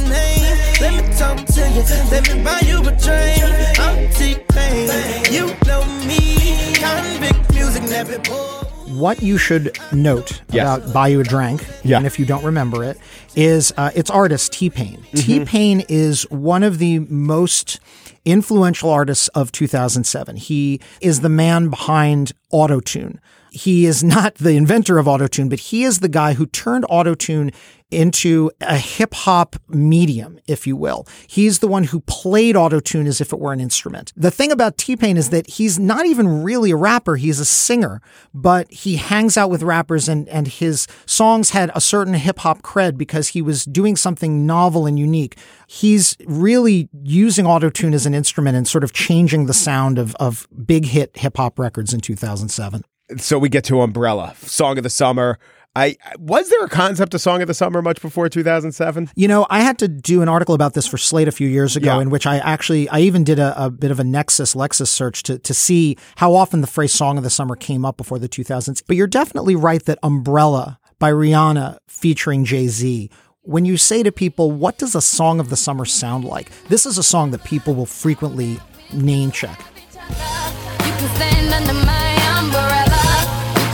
Let 0.80 0.94
me 0.94 1.14
talk 1.18 1.38
to 1.46 1.62
you. 1.72 1.82
Let 2.12 2.36
me 2.36 2.44
buy 2.44 2.60
you 2.64 2.80
a 2.82 2.96
drink. 2.96 3.80
I'm 3.80 4.10
T-Pain. 4.14 5.34
You 5.34 5.48
know 5.66 5.84
me. 6.06 6.74
Convict 6.76 7.54
music 7.54 7.84
never 7.84 8.20
boy. 8.20 8.64
What 8.94 9.22
you 9.22 9.38
should 9.38 9.78
note 9.92 10.42
Yes. 10.52 10.62
about 10.80 10.94
Buy 10.94 11.08
You 11.10 11.20
a 11.20 11.24
Drink, 11.24 11.62
even 11.80 11.90
Yeah. 11.90 12.04
if 12.04 12.18
you 12.20 12.26
don't 12.26 12.44
remember 12.44 12.84
it, 12.84 12.98
is 13.36 13.72
uh, 13.78 13.92
its 13.96 14.10
artist, 14.10 14.54
T 14.54 14.70
Pain. 14.70 15.04
T 15.16 15.44
Pain 15.46 15.84
is 15.90 16.24
one 16.32 16.64
of 16.64 16.78
the 16.80 17.00
most 17.00 17.80
influential 18.26 18.90
artists 18.90 19.28
of 19.30 19.52
2007. 19.52 20.36
He 20.38 20.80
is 21.02 21.22
the 21.22 21.30
man 21.30 21.70
behind 21.70 22.32
Autotune. 22.54 23.18
He 23.58 23.88
is 23.88 24.04
not 24.04 24.36
the 24.36 24.52
inventor 24.52 25.00
of 25.00 25.08
Autotune, 25.08 25.50
but 25.50 25.60
he 25.60 25.84
is 25.84 26.00
the 26.00 26.10
guy 26.10 26.34
who 26.34 26.46
turned 26.46 26.86
Autotune 26.86 27.54
into 27.90 28.52
a 28.62 28.78
hip 28.78 29.14
hop 29.14 29.56
medium, 29.70 30.38
if 30.46 30.68
you 30.68 30.76
will. 30.76 31.08
He's 31.26 31.60
the 31.60 31.68
one 31.68 31.86
who 31.86 32.02
played 32.02 32.56
Autotune 32.56 33.08
as 33.08 33.22
if 33.22 33.32
it 33.32 33.40
were 33.40 33.54
an 33.54 33.60
instrument. 33.60 34.12
The 34.16 34.30
thing 34.30 34.52
about 34.52 34.78
T 34.78 34.96
Pain 34.96 35.18
is 35.18 35.30
that 35.30 35.50
he's 35.50 35.80
not 35.80 36.06
even 36.06 36.44
really 36.44 36.72
a 36.72 36.76
rapper, 36.76 37.16
he's 37.16 37.40
a 37.40 37.46
singer, 37.46 38.02
but 38.34 38.72
he 38.72 38.98
hangs 38.98 39.38
out 39.38 39.50
with 39.50 39.64
rappers 39.64 40.08
and, 40.10 40.28
and 40.30 40.48
his 40.48 40.86
songs 41.06 41.52
had 41.52 41.72
a 41.74 41.82
certain 41.82 42.14
hip 42.14 42.40
hop 42.40 42.62
cred 42.62 42.98
because 42.98 43.30
he 43.30 43.42
was 43.42 43.64
doing 43.66 43.96
something 43.96 44.46
novel 44.46 44.86
and 44.86 45.00
unique. 45.00 45.38
He's 45.66 46.16
really 46.26 46.90
using 47.04 47.46
Autotune 47.46 47.94
as 47.94 48.06
an 48.06 48.14
instrument 48.14 48.56
and 48.56 48.68
sort 48.68 48.84
of 48.84 48.94
changing 48.94 49.46
the 49.46 49.54
sound 49.54 49.98
of, 49.98 50.14
of 50.16 50.48
big 50.66 50.86
hit 50.86 51.18
hip 51.18 51.38
hop 51.38 51.58
records 51.58 51.94
in 51.94 52.02
2007. 52.02 52.84
So 53.18 53.40
we 53.40 53.48
get 53.50 53.64
to 53.66 53.82
Umbrella, 53.82 54.36
song 54.42 54.78
of 54.78 54.84
the 54.84 54.90
summer. 54.90 55.40
I 55.76 55.96
was 56.18 56.50
there 56.50 56.64
a 56.66 56.70
concept 56.70 57.14
of 57.14 57.22
song 57.22 57.42
of 57.42 57.48
the 57.48 57.54
summer 57.54 57.82
much 57.84 58.02
before 58.02 58.28
2007? 58.30 59.12
You 59.16 59.28
know, 59.28 59.46
I 59.50 59.62
had 59.62 59.78
to 59.80 59.88
do 59.88 60.22
an 60.24 60.28
article 60.28 60.56
about 60.56 60.74
this 60.74 60.88
for 60.88 60.98
Slate 60.98 61.28
a 61.28 61.32
few 61.32 61.48
years 61.48 61.76
ago, 61.76 61.96
Yeah. 61.98 62.02
in 62.02 62.10
which 62.10 62.26
I 62.26 62.38
actually, 62.40 62.90
I 62.90 63.02
even 63.02 63.24
did 63.24 63.38
a, 63.38 63.66
a 63.66 63.70
bit 63.70 63.92
of 63.92 64.00
a 64.00 64.04
Nexis 64.04 64.56
Lexis 64.56 64.88
search 64.88 65.22
to, 65.24 65.38
to 65.38 65.54
see 65.54 65.96
how 66.16 66.34
often 66.34 66.62
the 66.62 66.68
phrase 66.68 66.94
song 66.94 67.18
of 67.18 67.24
the 67.24 67.30
summer 67.30 67.56
came 67.56 67.86
up 67.86 67.96
before 67.96 68.18
the 68.18 68.28
2000s. 68.28 68.82
But 68.88 68.96
you're 68.98 69.06
definitely 69.08 69.56
right 69.56 69.84
that 69.86 70.00
Umbrella 70.02 70.80
by 70.98 71.12
Rihanna 71.12 71.78
featuring 71.88 72.44
Jay 72.44 72.68
Z. 72.68 73.12
When 73.44 73.64
you 73.64 73.78
say 73.78 74.02
to 74.04 74.12
people, 74.12 74.52
what 74.52 74.80
does 74.80 74.96
a 74.96 75.02
song 75.02 75.40
of 75.40 75.50
the 75.50 75.56
summer 75.58 75.86
sound 75.86 76.26
like? 76.26 76.50
This 76.70 76.88
is 76.88 76.98
a 76.98 77.04
song 77.04 77.30
that 77.32 77.44
people 77.44 77.76
will 77.76 77.86
frequently 77.86 78.60
name 78.92 79.30
check. 79.32 79.62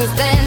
Can 0.04 0.43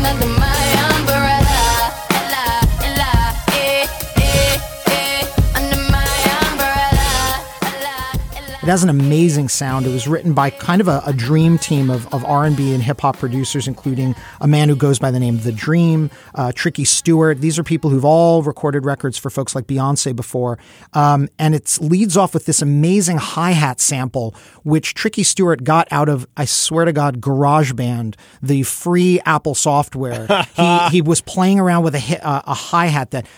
It 8.66 8.70
has 8.70 8.82
an 8.82 8.90
amazing 8.90 9.49
sound. 9.49 9.87
It 9.87 9.90
was 9.90 10.08
written 10.08 10.35
by 10.35 10.50
kind 10.50 10.80
of 10.80 10.88
a, 10.88 11.00
a 11.06 11.12
dream 11.12 11.56
team 11.56 11.88
of, 11.88 12.12
of 12.12 12.25
R&B 12.25 12.75
and 12.75 12.82
hip 12.82 13.00
hop 13.00 13.16
producers, 13.16 13.68
including 13.68 14.16
a 14.40 14.49
man 14.49 14.68
who 14.68 14.75
goes 14.75 14.99
by 14.99 15.12
the 15.12 15.20
name 15.20 15.37
of 15.37 15.44
The 15.44 15.52
Dream, 15.52 16.11
uh, 16.35 16.50
Tricky 16.52 16.85
Stewart. 16.85 17.40
These 17.40 17.61
are 17.61 17.62
people 17.62 17.90
who've 17.90 18.04
all 18.04 18.42
recorded 18.42 18.85
records 18.85 19.16
for 19.16 19.30
folks 19.30 19.54
like 19.54 19.68
Beyonce 19.68 20.16
before. 20.16 20.58
Um, 20.94 21.28
and 21.38 21.54
it 21.54 21.78
leads 21.80 22.16
off 22.16 22.35
with 22.35 22.46
this 22.46 22.61
amazing 22.61 23.18
hi-hat 23.18 23.78
sample, 23.78 24.35
which 24.64 24.94
Tricky 24.94 25.23
Stewart 25.23 25.62
got 25.62 25.87
out 25.92 26.08
of, 26.08 26.26
I 26.37 26.44
swear 26.44 26.87
to 26.87 26.92
God, 26.92 27.20
GarageBand, 27.20 28.16
the 28.42 28.64
free 28.64 29.20
Apple 29.25 29.54
software. 29.54 30.26
he, 30.56 30.78
he 30.88 31.02
was 31.02 31.20
playing 31.20 31.61
around 31.61 31.85
with 31.85 31.94
a, 31.94 32.00
hi- 32.00 32.16
uh, 32.20 32.42
a 32.49 32.54
hi-hat 32.54 33.12
that 33.12 33.28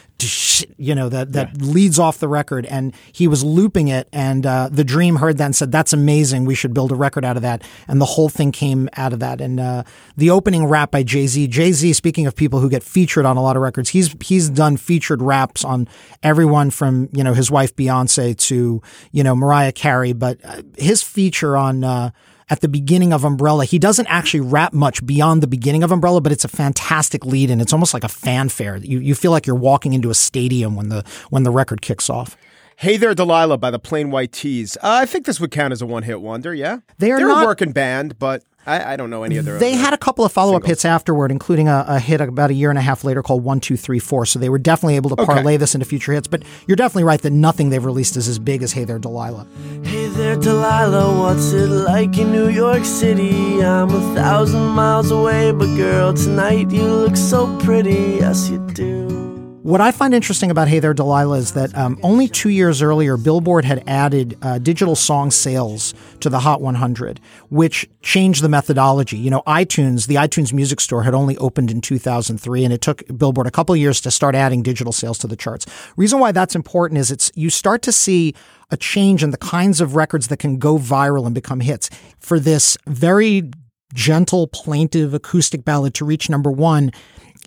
you 0.77 0.95
know 0.95 1.09
that 1.09 1.33
that 1.33 1.61
leads 1.61 1.99
off 1.99 2.19
the 2.19 2.29
record. 2.29 2.67
And 2.67 2.95
he 3.13 3.29
was 3.29 3.45
looping 3.45 3.89
it. 3.89 4.09
And 4.13 4.47
uh, 4.47 4.69
the 4.71 4.85
dream 4.85 5.17
heard 5.17 5.39
that 5.39 5.45
and 5.45 5.57
said 5.57 5.73
that's 5.73 5.93
amazing. 5.93 6.45
We 6.45 6.55
should 6.55 6.75
build 6.75 6.93
a 6.93 6.95
record 6.95 7.25
out 7.25 7.37
of 7.37 7.43
that. 7.43 7.63
And 7.87 8.01
the 8.01 8.07
whole 8.07 8.29
thing 8.29 8.53
came 8.53 8.89
out 8.97 9.13
of 9.13 9.21
that. 9.21 9.41
And 9.41 9.61
uh, 9.61 9.85
the 10.17 10.31
opening 10.31 10.67
rap 10.67 10.91
by 10.91 11.03
jay-z 11.03 11.49
jay-z 11.49 11.93
speaking 11.93 12.27
of 12.27 12.35
people 12.35 12.61
who 12.61 12.69
get 12.69 12.83
featured 12.83 13.25
on 13.25 13.37
a 13.37 13.43
lot 13.43 13.57
of 13.57 13.63
records 13.63 13.91
he's 13.91 14.15
he's 14.23 14.49
done 14.51 14.77
featured 14.77 15.23
raps 15.23 15.65
on 15.65 15.89
everyone 16.23 16.71
from 16.71 17.09
you 17.13 17.23
know 17.23 17.35
his 17.35 17.51
wife 17.51 17.75
beyonce 17.77 18.37
to 18.37 18.83
you 19.13 19.23
know 19.23 19.35
mariah 19.35 19.73
carey. 19.73 20.13
But 20.13 20.39
uh, 20.45 20.63
his 20.77 21.03
feature 21.03 21.57
on 21.57 21.85
uh, 21.85 22.11
at 22.51 22.61
the 22.61 22.69
beginning 22.69 23.13
of 23.13 23.25
Umbrella. 23.25 23.65
He 23.65 23.79
doesn't 23.79 24.07
actually 24.07 24.41
rap 24.41 24.73
much 24.73 25.05
beyond 25.05 25.43
the 25.43 25.47
beginning 25.47 25.83
of 25.83 25.93
Umbrella, 25.93 26.21
but 26.21 26.33
it's 26.33 26.45
a 26.45 26.49
fantastic 26.49 27.25
lead 27.27 27.51
and 27.51 27.61
it's 27.61 27.73
almost 27.73 27.95
like 27.95 28.05
a 28.05 28.09
fanfare. 28.09 28.77
You 28.77 28.99
you 29.01 29.15
feel 29.15 29.31
like 29.31 29.47
you're 29.47 29.57
walking 29.57 29.93
into 29.93 30.11
a 30.11 30.15
stadium 30.15 30.77
when 30.77 30.89
the 30.89 31.05
when 31.31 31.43
the 31.43 31.51
record 31.51 31.83
kicks 31.83 32.09
off. 32.11 32.37
Hey 32.77 32.97
There 32.97 33.13
Delilah 33.15 33.59
by 33.59 33.71
the 33.73 33.79
Plain 33.81 34.11
White 34.13 34.31
T's. 34.33 34.77
Uh, 34.77 35.01
I 35.03 35.07
think 35.07 35.27
this 35.27 35.41
would 35.41 35.51
count 35.51 35.73
as 35.73 35.83
a 35.83 35.87
one 35.87 36.05
hit 36.05 36.21
wonder, 36.21 36.55
yeah? 36.55 36.79
They 36.99 37.11
are 37.11 37.19
They're 37.19 37.27
not- 37.27 37.43
a 37.43 37.47
working 37.47 37.73
band, 37.73 38.19
but 38.21 38.45
I, 38.69 38.93
I 38.93 38.97
don't 38.97 39.11
know 39.11 39.23
any 39.23 39.39
other. 39.39 39.59
They 39.59 39.73
other- 39.73 39.83
had 39.83 39.95
a 39.95 39.99
couple 39.99 40.25
of 40.25 40.33
follow 40.33 40.55
up 40.57 40.65
hits 40.65 40.85
afterward, 40.85 41.31
including 41.31 41.69
a, 41.69 41.85
a 41.89 41.99
hit 41.99 42.21
about 42.21 42.51
a 42.51 42.55
year 42.55 42.71
and 42.71 42.79
a 42.79 42.83
half 42.83 43.05
later 43.05 43.23
called 43.23 43.43
One 43.43 43.61
Two 43.61 43.77
Three 43.77 43.99
Four. 43.99 44.27
So 44.27 44.39
they 44.39 44.49
were 44.49 44.59
definitely 44.59 44.97
able 44.97 45.11
to 45.11 45.17
parlay 45.25 45.57
this 45.57 45.75
into 45.75 45.87
future 45.87 46.13
hits. 46.13 46.29
But 46.29 46.43
you're 46.67 46.77
definitely 46.77 47.05
right 47.05 47.21
that 47.23 47.31
nothing 47.33 47.71
they've 47.71 47.85
released 47.85 48.17
is 48.17 48.29
as 48.29 48.39
big 48.39 48.63
as 48.63 48.73
Hey 48.73 48.85
There 48.85 48.99
Delilah. 48.99 49.47
Hey 49.83 50.09
there, 50.09 50.37
Delilah, 50.37 51.19
what's 51.19 51.53
it 51.53 51.69
like 51.69 52.19
in 52.19 52.31
New 52.33 52.49
York 52.49 52.85
City? 52.85 53.63
I'm 53.65 53.89
a 53.91 54.15
thousand 54.15 54.67
miles 54.69 55.11
away, 55.11 55.51
but 55.53 55.75
girl, 55.77 56.13
tonight 56.13 56.71
you 56.71 56.83
look 56.83 57.17
so 57.17 57.59
pretty. 57.61 58.19
Yes, 58.21 58.51
you 58.51 58.59
do. 58.75 59.38
What 59.69 59.83
I 59.83 59.91
find 59.93 60.15
interesting 60.15 60.51
about 60.51 60.69
Hey 60.69 60.79
There 60.79 60.95
Delilah 60.95 61.37
is 61.37 61.53
that 61.53 61.77
um, 61.77 62.01
only 62.03 62.27
two 62.27 62.49
years 62.49 62.81
earlier, 62.81 63.19
Billboard 63.19 63.67
had 63.67 63.85
added 63.87 64.39
uh, 64.41 64.57
digital 64.57 64.97
song 64.97 65.31
sales 65.31 65.93
to 66.21 66.31
the 66.31 66.39
Hot 66.39 66.63
100, 66.63 67.21
which 67.51 67.87
changed 68.01 68.43
the 68.43 68.49
methodology. 68.49 69.19
You 69.19 69.29
know, 69.29 69.43
iTunes, 69.47 70.07
the 70.07 70.15
iTunes 70.15 70.55
Music 70.55 70.81
Store 70.81 71.03
had 71.03 71.13
only 71.13 71.37
opened 71.37 71.71
in 71.71 71.83
2003, 71.83 72.65
and 72.65 72.73
it 72.73 72.81
took 72.81 73.03
Billboard 73.15 73.47
a 73.47 73.51
couple 73.51 73.77
years 73.77 74.01
to 74.01 74.11
start 74.11 74.35
adding 74.35 74.63
digital 74.63 74.91
sales 74.91 75.19
to 75.19 75.27
the 75.27 75.37
charts. 75.37 75.67
Reason 75.99 76.19
why 76.19 76.33
that's 76.33 76.55
important 76.55 76.97
is 76.97 77.11
it's 77.11 77.31
you 77.35 77.51
start 77.51 77.83
to 77.83 77.93
see 77.93 78.35
a 78.71 78.77
change 78.79 79.23
in 79.23 79.33
the 79.33 79.37
kinds 79.37 79.83
of 79.83 79.95
records 79.95 80.29
that 80.29 80.39
can 80.39 80.57
go 80.57 80.79
viral 80.79 81.27
and 81.27 81.35
become 81.35 81.61
hits. 81.61 81.91
For 82.19 82.41
this 82.41 82.79
very 82.87 83.51
gentle, 83.93 84.47
plaintive 84.47 85.13
acoustic 85.13 85.63
ballad 85.63 85.93
to 85.95 86.07
reach 86.07 86.31
number 86.31 86.51
one. 86.51 86.91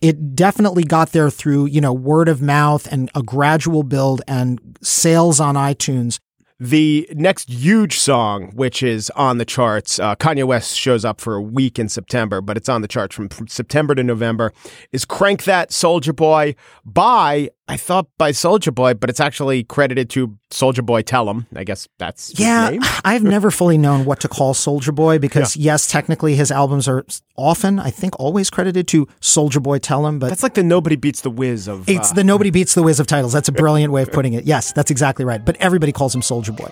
It 0.01 0.35
definitely 0.35 0.83
got 0.83 1.11
there 1.11 1.29
through, 1.29 1.67
you 1.67 1.79
know, 1.79 1.93
word 1.93 2.27
of 2.27 2.41
mouth 2.41 2.91
and 2.91 3.11
a 3.13 3.21
gradual 3.21 3.83
build 3.83 4.21
and 4.27 4.59
sales 4.81 5.39
on 5.39 5.55
iTunes. 5.55 6.19
The 6.59 7.09
next 7.13 7.49
huge 7.49 7.97
song, 7.97 8.51
which 8.53 8.83
is 8.83 9.09
on 9.15 9.39
the 9.39 9.45
charts, 9.45 9.97
uh, 9.97 10.15
Kanye 10.15 10.43
West 10.43 10.77
shows 10.77 11.03
up 11.03 11.19
for 11.19 11.33
a 11.33 11.41
week 11.41 11.79
in 11.79 11.89
September, 11.89 12.39
but 12.39 12.55
it's 12.55 12.69
on 12.69 12.83
the 12.83 12.87
charts 12.87 13.15
from, 13.15 13.29
from 13.29 13.47
September 13.47 13.95
to 13.95 14.03
November, 14.03 14.53
is 14.91 15.03
Crank 15.03 15.45
That 15.45 15.71
Soulja 15.71 16.15
Boy 16.15 16.53
by, 16.85 17.49
I 17.71 17.77
thought 17.77 18.07
by 18.17 18.31
Soulja 18.33 18.75
Boy, 18.75 18.93
but 18.95 19.09
it's 19.09 19.21
actually 19.21 19.63
credited 19.63 20.09
to 20.09 20.37
Soulja 20.49 20.85
Boy 20.85 21.03
Tell 21.03 21.29
'em. 21.29 21.47
I 21.55 21.63
guess 21.63 21.87
that's 21.99 22.31
his 22.31 22.39
Yeah, 22.41 22.69
name. 22.71 22.81
I've 23.05 23.23
never 23.23 23.49
fully 23.49 23.77
known 23.77 24.03
what 24.03 24.19
to 24.19 24.27
call 24.27 24.53
Soulja 24.53 24.93
Boy 24.93 25.19
because, 25.19 25.55
yes, 25.55 25.87
technically 25.87 26.35
his 26.35 26.51
albums 26.51 26.89
are 26.89 27.05
often, 27.37 27.79
I 27.79 27.89
think, 27.89 28.19
always 28.19 28.49
credited 28.49 28.89
to 28.89 29.07
Soulja 29.21 29.63
Boy 29.63 29.79
Tell 29.79 30.05
'em, 30.05 30.19
but 30.19 30.27
That's 30.27 30.43
like 30.43 30.55
the 30.55 30.63
Nobody 30.63 30.97
Beats 30.97 31.21
the 31.21 31.29
Wiz 31.29 31.69
of. 31.69 31.87
it's 31.87 32.11
uh, 32.11 32.15
the 32.15 32.25
Nobody 32.25 32.49
Beats 32.49 32.73
the 32.73 32.83
Wiz 32.83 32.99
of 32.99 33.07
titles. 33.07 33.31
That's 33.31 33.47
a 33.47 33.51
brilliant 33.63 33.93
way 33.93 34.01
of 34.01 34.11
putting 34.11 34.33
it. 34.33 34.43
Yes, 34.43 34.73
that's 34.73 34.91
exactly 34.91 35.23
right. 35.23 35.43
But 35.45 35.55
everybody 35.61 35.93
calls 35.93 36.13
him 36.13 36.19
Soulja 36.21 36.53
Boy. 36.53 36.67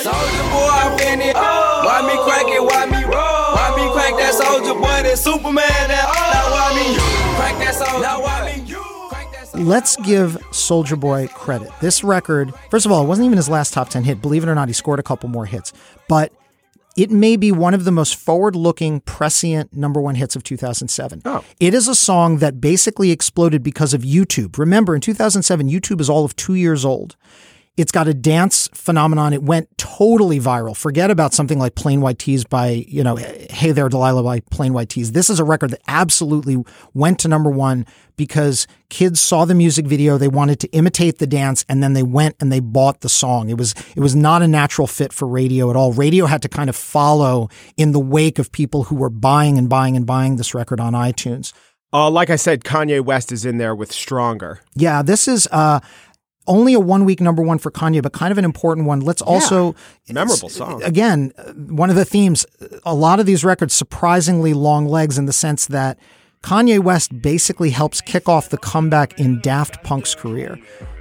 Soldier 0.00 0.42
boy, 0.48 0.72
I 0.72 0.96
win 0.98 1.20
it. 1.20 1.36
Why 1.36 2.00
me 2.08 2.16
crack 2.24 2.46
it? 2.48 2.62
Why 2.64 2.86
me 2.86 3.04
roll? 3.04 3.52
Why 3.52 3.76
me 3.76 3.92
crack 3.92 4.16
that 4.16 4.32
soldier 4.32 4.72
boy? 4.72 5.02
That 5.04 5.18
Superman? 5.18 5.68
That 5.92 6.08
now 6.16 6.19
Let's 9.60 9.96
give 9.96 10.38
Soulja 10.52 10.98
Boy 10.98 11.28
credit. 11.28 11.70
This 11.82 12.02
record, 12.02 12.54
first 12.70 12.86
of 12.86 12.92
all, 12.92 13.04
it 13.04 13.06
wasn't 13.06 13.26
even 13.26 13.36
his 13.36 13.50
last 13.50 13.74
top 13.74 13.90
10 13.90 14.04
hit. 14.04 14.22
Believe 14.22 14.42
it 14.42 14.48
or 14.48 14.54
not, 14.54 14.68
he 14.68 14.72
scored 14.72 14.98
a 14.98 15.02
couple 15.02 15.28
more 15.28 15.44
hits. 15.44 15.74
But 16.08 16.32
it 16.96 17.10
may 17.10 17.36
be 17.36 17.52
one 17.52 17.74
of 17.74 17.84
the 17.84 17.90
most 17.90 18.16
forward 18.16 18.56
looking, 18.56 19.00
prescient 19.00 19.76
number 19.76 20.00
one 20.00 20.14
hits 20.14 20.34
of 20.34 20.44
2007. 20.44 21.20
Oh. 21.26 21.44
It 21.60 21.74
is 21.74 21.88
a 21.88 21.94
song 21.94 22.38
that 22.38 22.58
basically 22.62 23.10
exploded 23.10 23.62
because 23.62 23.92
of 23.92 24.00
YouTube. 24.00 24.56
Remember, 24.56 24.94
in 24.94 25.02
2007, 25.02 25.68
YouTube 25.68 26.00
is 26.00 26.08
all 26.08 26.24
of 26.24 26.34
two 26.36 26.54
years 26.54 26.82
old. 26.82 27.16
It's 27.80 27.92
got 27.92 28.08
a 28.08 28.14
dance 28.14 28.68
phenomenon. 28.74 29.32
It 29.32 29.42
went 29.42 29.66
totally 29.78 30.38
viral. 30.38 30.76
Forget 30.76 31.10
about 31.10 31.32
something 31.32 31.58
like 31.58 31.74
Plain 31.74 32.02
White 32.02 32.18
T's 32.18 32.44
by, 32.44 32.84
you 32.86 33.02
know, 33.02 33.16
Hey 33.16 33.72
There 33.72 33.88
Delilah 33.88 34.22
by 34.22 34.40
Plain 34.50 34.74
White 34.74 34.90
T's. 34.90 35.12
This 35.12 35.30
is 35.30 35.40
a 35.40 35.44
record 35.44 35.70
that 35.70 35.80
absolutely 35.88 36.62
went 36.92 37.18
to 37.20 37.28
number 37.28 37.48
one 37.48 37.86
because 38.16 38.66
kids 38.90 39.18
saw 39.18 39.46
the 39.46 39.54
music 39.54 39.86
video, 39.86 40.18
they 40.18 40.28
wanted 40.28 40.60
to 40.60 40.68
imitate 40.72 41.18
the 41.18 41.26
dance, 41.26 41.64
and 41.70 41.82
then 41.82 41.94
they 41.94 42.02
went 42.02 42.36
and 42.38 42.52
they 42.52 42.60
bought 42.60 43.00
the 43.00 43.08
song. 43.08 43.48
It 43.48 43.56
was 43.56 43.74
it 43.96 44.00
was 44.00 44.14
not 44.14 44.42
a 44.42 44.48
natural 44.48 44.86
fit 44.86 45.10
for 45.10 45.26
radio 45.26 45.70
at 45.70 45.76
all. 45.76 45.94
Radio 45.94 46.26
had 46.26 46.42
to 46.42 46.48
kind 46.48 46.68
of 46.68 46.76
follow 46.76 47.48
in 47.78 47.92
the 47.92 48.00
wake 48.00 48.38
of 48.38 48.52
people 48.52 48.84
who 48.84 48.96
were 48.96 49.08
buying 49.08 49.56
and 49.56 49.70
buying 49.70 49.96
and 49.96 50.04
buying 50.04 50.36
this 50.36 50.54
record 50.54 50.80
on 50.80 50.92
iTunes. 50.92 51.54
uh, 51.94 52.10
like 52.10 52.28
I 52.28 52.36
said, 52.36 52.62
Kanye 52.62 53.00
West 53.02 53.32
is 53.32 53.46
in 53.46 53.56
there 53.56 53.74
with 53.74 53.90
Stronger. 53.90 54.60
Yeah, 54.74 55.00
this 55.02 55.26
is 55.26 55.48
uh 55.50 55.80
only 56.50 56.74
a 56.74 56.80
one 56.80 57.04
week 57.04 57.20
number 57.20 57.42
one 57.42 57.58
for 57.58 57.70
Kanye, 57.70 58.02
but 58.02 58.12
kind 58.12 58.32
of 58.32 58.38
an 58.38 58.44
important 58.44 58.86
one. 58.86 59.00
Let's 59.00 59.22
also 59.22 59.74
Memorable 60.08 60.48
song. 60.48 60.82
again, 60.82 61.32
uh, 61.38 61.52
one 61.52 61.88
of 61.88 61.96
the 61.96 62.04
themes, 62.04 62.44
a 62.84 62.94
lot 62.94 63.20
of 63.20 63.26
these 63.26 63.44
records 63.44 63.72
surprisingly 63.74 64.52
long 64.52 64.86
legs 64.86 65.16
in 65.16 65.26
the 65.26 65.32
sense 65.32 65.66
that 65.66 65.98
Kanye 66.42 66.80
West 66.80 67.22
basically 67.22 67.70
helps 67.70 68.00
kick 68.00 68.28
off 68.28 68.48
the 68.48 68.58
comeback 68.58 69.18
in 69.18 69.40
Daft 69.40 69.82
Punk's 69.84 70.14
career. 70.14 70.58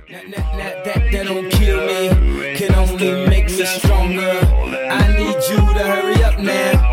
That, 0.10 0.26
that, 0.32 0.58
that, 0.58 0.86
that, 0.86 1.12
that 1.12 1.26
don't 1.28 1.50
kill 1.52 1.86
me, 1.86 2.56
can 2.56 2.74
only 2.76 3.28
make 3.28 3.46
me 3.46 3.66
stronger. 3.66 4.22
I 4.22 5.16
need 5.16 5.36
you 5.50 5.58
to 5.58 5.84
hurry 5.94 6.24
up 6.24 6.40
now, 6.40 6.72
cause 6.72 6.82
I 6.82 6.89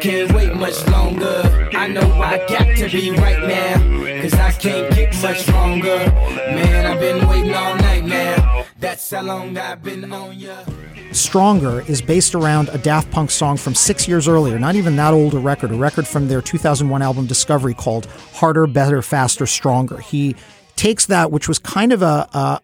can't 0.00 0.32
wait 0.32 0.54
much 0.54 0.86
longer. 0.88 1.68
I 1.74 1.86
know 1.86 2.00
I 2.00 2.38
got 2.48 2.76
to 2.78 2.88
be 2.88 3.10
right 3.10 3.46
now, 3.46 4.22
cause 4.22 4.34
I 4.34 4.50
can't 4.52 4.94
get 4.94 5.22
much 5.22 5.46
longer. 5.48 5.98
Man, 6.16 6.86
I've 6.86 6.98
been 6.98 7.28
waiting 7.28 7.54
all 7.54 7.76
night 7.76 8.04
now, 8.04 8.64
that's 8.78 9.10
how 9.10 9.22
long 9.22 9.58
I've 9.58 9.82
been 9.82 10.10
on 10.10 10.38
ya. 10.38 10.64
Stronger 11.12 11.82
is 11.82 12.00
based 12.00 12.34
around 12.34 12.70
a 12.70 12.78
Daft 12.78 13.10
Punk 13.10 13.30
song 13.30 13.58
from 13.58 13.74
six 13.74 14.08
years 14.08 14.26
earlier, 14.26 14.58
not 14.58 14.74
even 14.74 14.96
that 14.96 15.12
old 15.12 15.34
a 15.34 15.38
record, 15.38 15.70
a 15.70 15.74
record 15.74 16.06
from 16.06 16.28
their 16.28 16.40
2001 16.40 17.02
album 17.02 17.26
Discovery 17.26 17.74
called 17.74 18.06
Harder, 18.32 18.66
Better, 18.66 19.02
Faster, 19.02 19.44
Stronger. 19.44 19.98
He 19.98 20.34
takes 20.76 21.06
that, 21.06 21.30
which 21.30 21.46
was 21.46 21.58
kind 21.58 21.92
of 21.92 22.00
a, 22.00 22.26
a, 22.32 22.60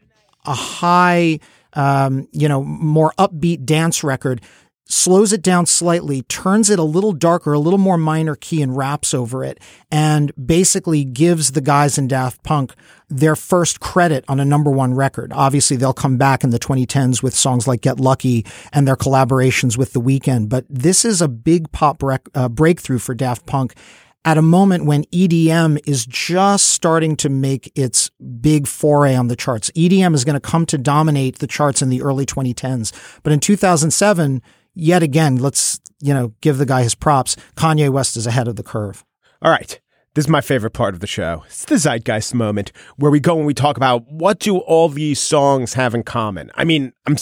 a 0.46 0.55
high, 0.55 1.40
um, 1.75 2.29
you 2.33 2.49
know, 2.49 2.62
more 2.64 3.12
upbeat 3.18 3.66
dance 3.66 4.03
record, 4.03 4.40
slows 4.88 5.33
it 5.33 5.42
down 5.42 5.66
slightly, 5.66 6.22
turns 6.22 6.70
it 6.70 6.79
a 6.79 6.85
little 6.85 7.12
darker, 7.12 7.53
a 7.53 7.59
little 7.59 7.79
more 7.79 7.99
minor 7.99 8.37
key, 8.37 8.62
and 8.62 8.77
raps 8.77 9.12
over 9.12 9.44
it, 9.44 9.59
and 9.90 10.33
basically 10.46 11.05
gives 11.05 11.53
the 11.53 11.61
guys 11.61 11.99
in 11.99 12.09
Daft 12.09 12.42
Punk 12.42 12.75
their 13.09 13.37
first 13.37 13.81
credit 13.81 14.25
on 14.29 14.40
a 14.40 14.44
number 14.44 14.70
one 14.70 14.94
record. 14.94 15.33
Obviously, 15.33 15.77
they'll 15.77 15.92
come 15.92 16.16
back 16.16 16.44
in 16.44 16.51
the 16.51 16.59
2010s 16.59 17.22
with 17.22 17.35
songs 17.35 17.66
like 17.66 17.81
Get 17.81 18.01
Lucky 18.01 18.46
and 18.72 18.87
their 18.87 18.96
collaborations 18.96 19.77
with 19.77 19.92
The 19.92 20.01
Weeknd, 20.01 20.49
but 20.49 20.64
this 20.68 21.05
is 21.05 21.20
a 21.20 21.29
big 21.29 21.70
pop 21.72 22.03
rec- 22.03 22.29
uh, 22.35 22.49
breakthrough 22.49 22.99
for 22.99 23.14
Daft 23.14 23.46
Punk 23.46 23.75
at 24.27 24.37
a 24.37 24.42
moment 24.42 24.85
when 24.85 25.05
EDM 25.05 25.79
is 25.87 26.05
just 26.05 26.66
starting 26.66 27.14
to 27.14 27.29
make 27.29 27.70
its 27.77 28.11
big 28.40 28.66
foray 28.66 29.14
on 29.14 29.29
the 29.29 29.37
charts. 29.37 29.70
EDM 29.70 30.14
is 30.14 30.25
going 30.25 30.35
to 30.35 30.40
come 30.40 30.66
to 30.66 30.77
dominate 30.77 31.38
the 31.38 31.46
charts 31.46 31.81
in 31.81 31.90
the 31.90 32.03
early 32.03 32.27
2010s. 32.27 32.92
But 33.22 33.33
in 33.33 33.38
2007, 33.38 34.42
yet 34.77 35.03
again, 35.03 35.37
let's, 35.37 35.81
you 36.01 36.15
know, 36.15 36.33
give 36.41 36.59
the 36.59 36.67
guy 36.67 36.85
his 36.85 36.95
props. 36.95 37.35
Kanye 37.57 37.91
West 37.91 38.17
is 38.17 38.27
ahead 38.27 38.47
of 38.47 38.55
the 38.55 38.62
curve. 38.62 39.05
All 39.43 39.51
right. 39.51 39.81
This 40.17 40.25
is 40.25 40.31
my 40.31 40.41
favorite 40.41 40.71
part 40.71 40.95
of 40.95 41.01
the 41.01 41.07
show. 41.07 41.43
It's 41.45 41.67
the 41.67 41.77
zeitgeist 41.77 42.33
moment 42.33 42.73
where 42.97 43.11
we 43.11 43.21
go 43.21 43.37
and 43.37 43.47
we 43.47 43.53
talk 43.53 43.77
about 43.77 44.11
what 44.11 44.39
do 44.39 44.57
all 44.57 44.89
these 44.89 45.21
songs 45.21 45.75
have 45.75 45.95
in 45.95 46.05
common. 46.05 46.51
I 46.55 46.65
mean, 46.65 46.95
I'm 47.07 47.17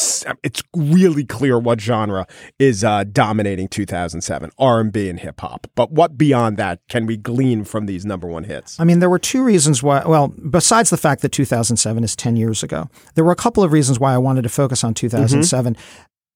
it's 0.45 0.63
really 0.77 1.25
clear 1.25 1.59
what 1.59 1.81
genre 1.81 2.29
is 2.61 2.85
uh, 2.85 3.03
dominating 3.03 3.67
2007, 3.67 4.53
R&B 4.59 5.09
and 5.09 5.19
hip 5.19 5.41
hop. 5.41 5.67
But 5.75 5.91
what 5.91 6.17
beyond 6.17 6.57
that 6.59 6.83
can 6.89 7.05
we 7.05 7.17
glean 7.17 7.65
from 7.65 7.87
these 7.87 8.07
number 8.07 8.29
one 8.29 8.45
hits? 8.45 8.79
I 8.79 8.85
mean, 8.85 9.01
there 9.01 9.11
were 9.11 9.19
two 9.19 9.43
reasons 9.43 9.83
why, 9.83 10.05
well, 10.07 10.29
besides 10.29 10.91
the 10.91 10.97
fact 10.97 11.23
that 11.23 11.31
2007 11.31 12.05
is 12.05 12.15
10 12.15 12.37
years 12.37 12.63
ago, 12.63 12.89
there 13.17 13.25
were 13.25 13.33
a 13.33 13.37
couple 13.37 13.65
of 13.65 13.73
reasons 13.73 13.99
why 13.99 14.15
I 14.15 14.19
wanted 14.19 14.43
to 14.43 14.49
focus 14.49 14.85
on 14.85 14.95
2007. 14.95 15.77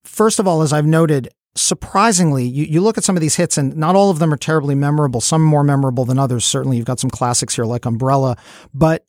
First 0.04 0.38
of 0.38 0.46
all, 0.46 0.62
as 0.62 0.72
I've 0.72 0.86
noted, 0.86 1.28
surprisingly, 1.54 2.44
you, 2.44 2.64
you 2.64 2.80
look 2.80 2.98
at 2.98 3.04
some 3.04 3.16
of 3.16 3.20
these 3.20 3.36
hits 3.36 3.58
and 3.58 3.76
not 3.76 3.96
all 3.96 4.10
of 4.10 4.18
them 4.18 4.32
are 4.32 4.36
terribly 4.36 4.74
memorable. 4.74 5.20
Some 5.20 5.42
more 5.42 5.64
memorable 5.64 6.04
than 6.04 6.18
others. 6.18 6.44
Certainly, 6.44 6.76
you've 6.76 6.86
got 6.86 7.00
some 7.00 7.10
classics 7.10 7.56
here 7.56 7.64
like 7.64 7.84
Umbrella, 7.84 8.36
but 8.72 9.04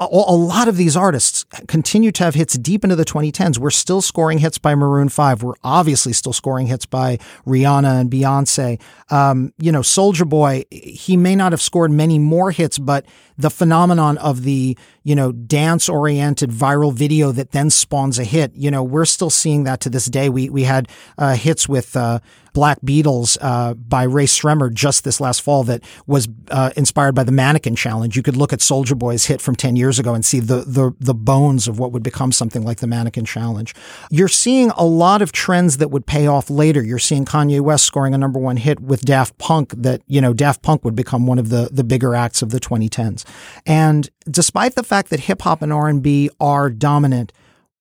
a, 0.00 0.06
lot 0.06 0.66
of 0.66 0.76
these 0.76 0.96
artists 0.96 1.44
continue 1.68 2.10
to 2.10 2.24
have 2.24 2.34
hits 2.34 2.58
deep 2.58 2.82
into 2.82 2.96
the 2.96 3.04
2010s. 3.04 3.58
We're 3.58 3.70
still 3.70 4.02
scoring 4.02 4.38
hits 4.38 4.58
by 4.58 4.74
Maroon 4.74 5.08
5. 5.08 5.42
We're 5.44 5.54
obviously 5.62 6.12
still 6.12 6.32
scoring 6.32 6.66
hits 6.66 6.84
by 6.84 7.18
Rihanna 7.46 8.00
and 8.00 8.10
Beyonce. 8.10 8.80
Um, 9.10 9.52
you 9.58 9.70
know, 9.70 9.80
Soulja 9.80 10.28
Boy, 10.28 10.64
he 10.72 11.16
may 11.16 11.36
not 11.36 11.52
have 11.52 11.62
scored 11.62 11.92
many 11.92 12.18
more 12.18 12.50
hits, 12.50 12.76
but 12.76 13.06
the 13.38 13.50
phenomenon 13.50 14.18
of 14.18 14.42
the, 14.42 14.76
you 15.04 15.14
know, 15.14 15.32
dance 15.32 15.88
oriented 15.88 16.50
viral 16.50 16.92
video 16.92 17.32
that 17.32 17.52
then 17.52 17.70
spawns 17.70 18.18
a 18.18 18.24
hit, 18.24 18.52
you 18.54 18.70
know, 18.70 18.82
we're 18.82 19.04
still 19.04 19.30
seeing 19.30 19.64
that 19.64 19.80
to 19.80 19.88
this 19.88 20.06
day. 20.06 20.28
We, 20.28 20.50
we 20.50 20.64
had 20.64 20.88
uh, 21.16 21.34
hits 21.34 21.68
with, 21.68 21.96
uh, 21.96 22.18
Black 22.58 22.80
Beatles 22.80 23.38
uh, 23.40 23.74
by 23.74 24.02
Rae 24.02 24.24
Sremmurd 24.24 24.74
just 24.74 25.04
this 25.04 25.20
last 25.20 25.42
fall 25.42 25.62
that 25.62 25.84
was 26.08 26.26
uh, 26.50 26.70
inspired 26.76 27.14
by 27.14 27.22
the 27.22 27.30
Mannequin 27.30 27.76
Challenge. 27.76 28.16
You 28.16 28.22
could 28.24 28.36
look 28.36 28.52
at 28.52 28.58
Soulja 28.58 28.98
Boy's 28.98 29.26
hit 29.26 29.40
from 29.40 29.54
10 29.54 29.76
years 29.76 30.00
ago 30.00 30.12
and 30.12 30.24
see 30.24 30.40
the, 30.40 30.64
the, 30.66 30.92
the 30.98 31.14
bones 31.14 31.68
of 31.68 31.78
what 31.78 31.92
would 31.92 32.02
become 32.02 32.32
something 32.32 32.64
like 32.64 32.78
the 32.78 32.88
Mannequin 32.88 33.24
Challenge. 33.24 33.72
You're 34.10 34.26
seeing 34.26 34.70
a 34.70 34.84
lot 34.84 35.22
of 35.22 35.30
trends 35.30 35.76
that 35.76 35.92
would 35.92 36.04
pay 36.06 36.26
off 36.26 36.50
later. 36.50 36.82
You're 36.82 36.98
seeing 36.98 37.24
Kanye 37.24 37.60
West 37.60 37.84
scoring 37.84 38.12
a 38.12 38.18
number 38.18 38.40
one 38.40 38.56
hit 38.56 38.80
with 38.80 39.02
Daft 39.02 39.38
Punk 39.38 39.72
that, 39.76 40.02
you 40.08 40.20
know, 40.20 40.32
Daft 40.32 40.62
Punk 40.62 40.84
would 40.84 40.96
become 40.96 41.28
one 41.28 41.38
of 41.38 41.50
the, 41.50 41.68
the 41.70 41.84
bigger 41.84 42.16
acts 42.16 42.42
of 42.42 42.50
the 42.50 42.58
2010s. 42.58 43.24
And 43.66 44.08
despite 44.30 44.74
the 44.74 44.82
fact 44.82 45.10
that 45.10 45.20
hip 45.20 45.42
hop 45.42 45.62
and 45.62 45.72
R&B 45.72 46.30
are 46.40 46.70
dominant, 46.70 47.32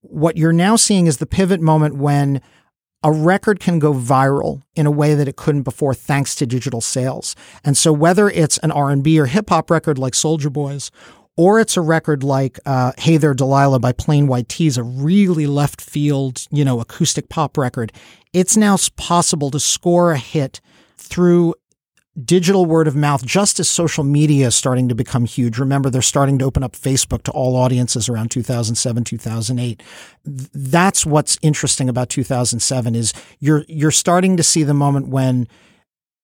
what 0.01 0.38
you're 0.38 0.53
now 0.53 0.75
seeing 0.75 1.07
is 1.07 1.17
the 1.17 1.25
pivot 1.25 1.62
moment 1.62 1.95
when 1.95 2.41
a 3.03 3.12
record 3.12 3.60
can 3.60 3.79
go 3.79 3.93
viral 3.93 4.62
in 4.75 4.86
a 4.86 4.91
way 4.91 5.13
that 5.13 5.27
it 5.27 5.36
couldn't 5.36 5.63
before 5.63 5.93
thanks 5.93 6.36
to 6.36 6.45
digital 6.45 6.81
sales. 6.81 7.36
And 7.63 7.77
so 7.77 7.93
whether 7.93 8.29
it's 8.29 8.57
an 8.60 8.71
R&B 8.71 9.19
or 9.19 9.27
hip 9.27 9.49
hop 9.49 9.69
record 9.69 9.97
like 9.99 10.13
Soulja 10.13 10.51
Boys 10.51 10.91
or 11.38 11.60
it's 11.60 11.77
a 11.77 11.81
record 11.81 12.23
like 12.23 12.60
uh, 12.65 12.93
Hey 12.97 13.17
There 13.17 13.36
Delilah 13.36 13.79
by 13.79 13.91
Plain 13.91 14.27
White 14.27 14.49
T's, 14.49 14.77
a 14.77 14.83
really 14.83 15.45
left 15.45 15.79
field, 15.79 16.47
you 16.49 16.65
know, 16.65 16.79
acoustic 16.79 17.29
pop 17.29 17.57
record, 17.57 17.93
it's 18.33 18.57
now 18.57 18.75
possible 18.97 19.51
to 19.51 19.60
score 19.60 20.12
a 20.12 20.17
hit 20.17 20.60
through 20.97 21.53
digital 22.25 22.65
word 22.65 22.88
of 22.88 22.95
mouth 22.95 23.25
just 23.25 23.60
as 23.60 23.69
social 23.69 24.03
media 24.03 24.47
is 24.47 24.56
starting 24.56 24.89
to 24.89 24.95
become 24.95 25.25
huge. 25.25 25.60
Remember, 25.60 25.89
they're 25.89 26.01
starting 26.01 26.39
to 26.39 26.45
open 26.45 26.63
up 26.63 26.73
Facebook 26.73 27.21
to 27.23 27.32
all 27.32 27.56
audiences 27.56 28.10
around 28.10 28.32
2007, 28.32 29.03
2008. 29.03 29.84
That's 30.25 31.06
what's 31.06 31.38
interesting 31.41 31.89
about 31.89 32.10
2007 32.10 32.95
is 32.95 33.13
you're, 33.39 33.63
you're 33.67 33.91
starting 33.91 34.38
to 34.38 34.43
see 34.43 34.63
the 34.63 34.73
moment 34.73 35.08
when 35.10 35.47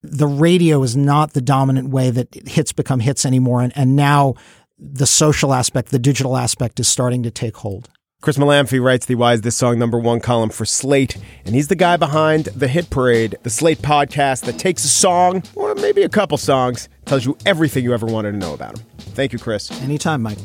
the 0.01 0.27
radio 0.27 0.83
is 0.83 0.97
not 0.97 1.33
the 1.33 1.41
dominant 1.41 1.89
way 1.89 2.09
that 2.09 2.33
hits 2.47 2.73
become 2.73 2.99
hits 2.99 3.25
anymore. 3.25 3.61
And, 3.61 3.71
and 3.75 3.95
now 3.95 4.33
the 4.77 5.05
social 5.05 5.53
aspect, 5.53 5.91
the 5.91 5.99
digital 5.99 6.35
aspect 6.35 6.79
is 6.79 6.87
starting 6.87 7.23
to 7.23 7.31
take 7.31 7.57
hold. 7.57 7.89
Chris 8.23 8.37
Molanphy 8.37 8.81
writes 8.81 9.05
the 9.05 9.15
Why 9.15 9.33
Is 9.33 9.41
This 9.41 9.57
Song 9.57 9.77
Number 9.77 9.99
One 9.99 10.21
column 10.21 10.49
for 10.49 10.63
Slate, 10.63 11.17
and 11.43 11.53
he's 11.53 11.67
the 11.67 11.75
guy 11.75 11.97
behind 11.97 12.45
the 12.45 12.69
Hit 12.69 12.89
Parade, 12.89 13.35
the 13.43 13.49
Slate 13.49 13.79
podcast 13.79 14.45
that 14.45 14.57
takes 14.57 14.85
a 14.85 14.87
song, 14.87 15.43
or 15.55 15.75
maybe 15.75 16.03
a 16.03 16.07
couple 16.09 16.37
songs, 16.37 16.87
tells 17.03 17.25
you 17.25 17.37
everything 17.45 17.83
you 17.83 17.93
ever 17.93 18.05
wanted 18.05 18.31
to 18.31 18.37
know 18.37 18.53
about 18.53 18.79
him. 18.79 18.85
Thank 18.97 19.33
you, 19.33 19.39
Chris. 19.39 19.69
Anytime, 19.81 20.21
Mike. 20.21 20.37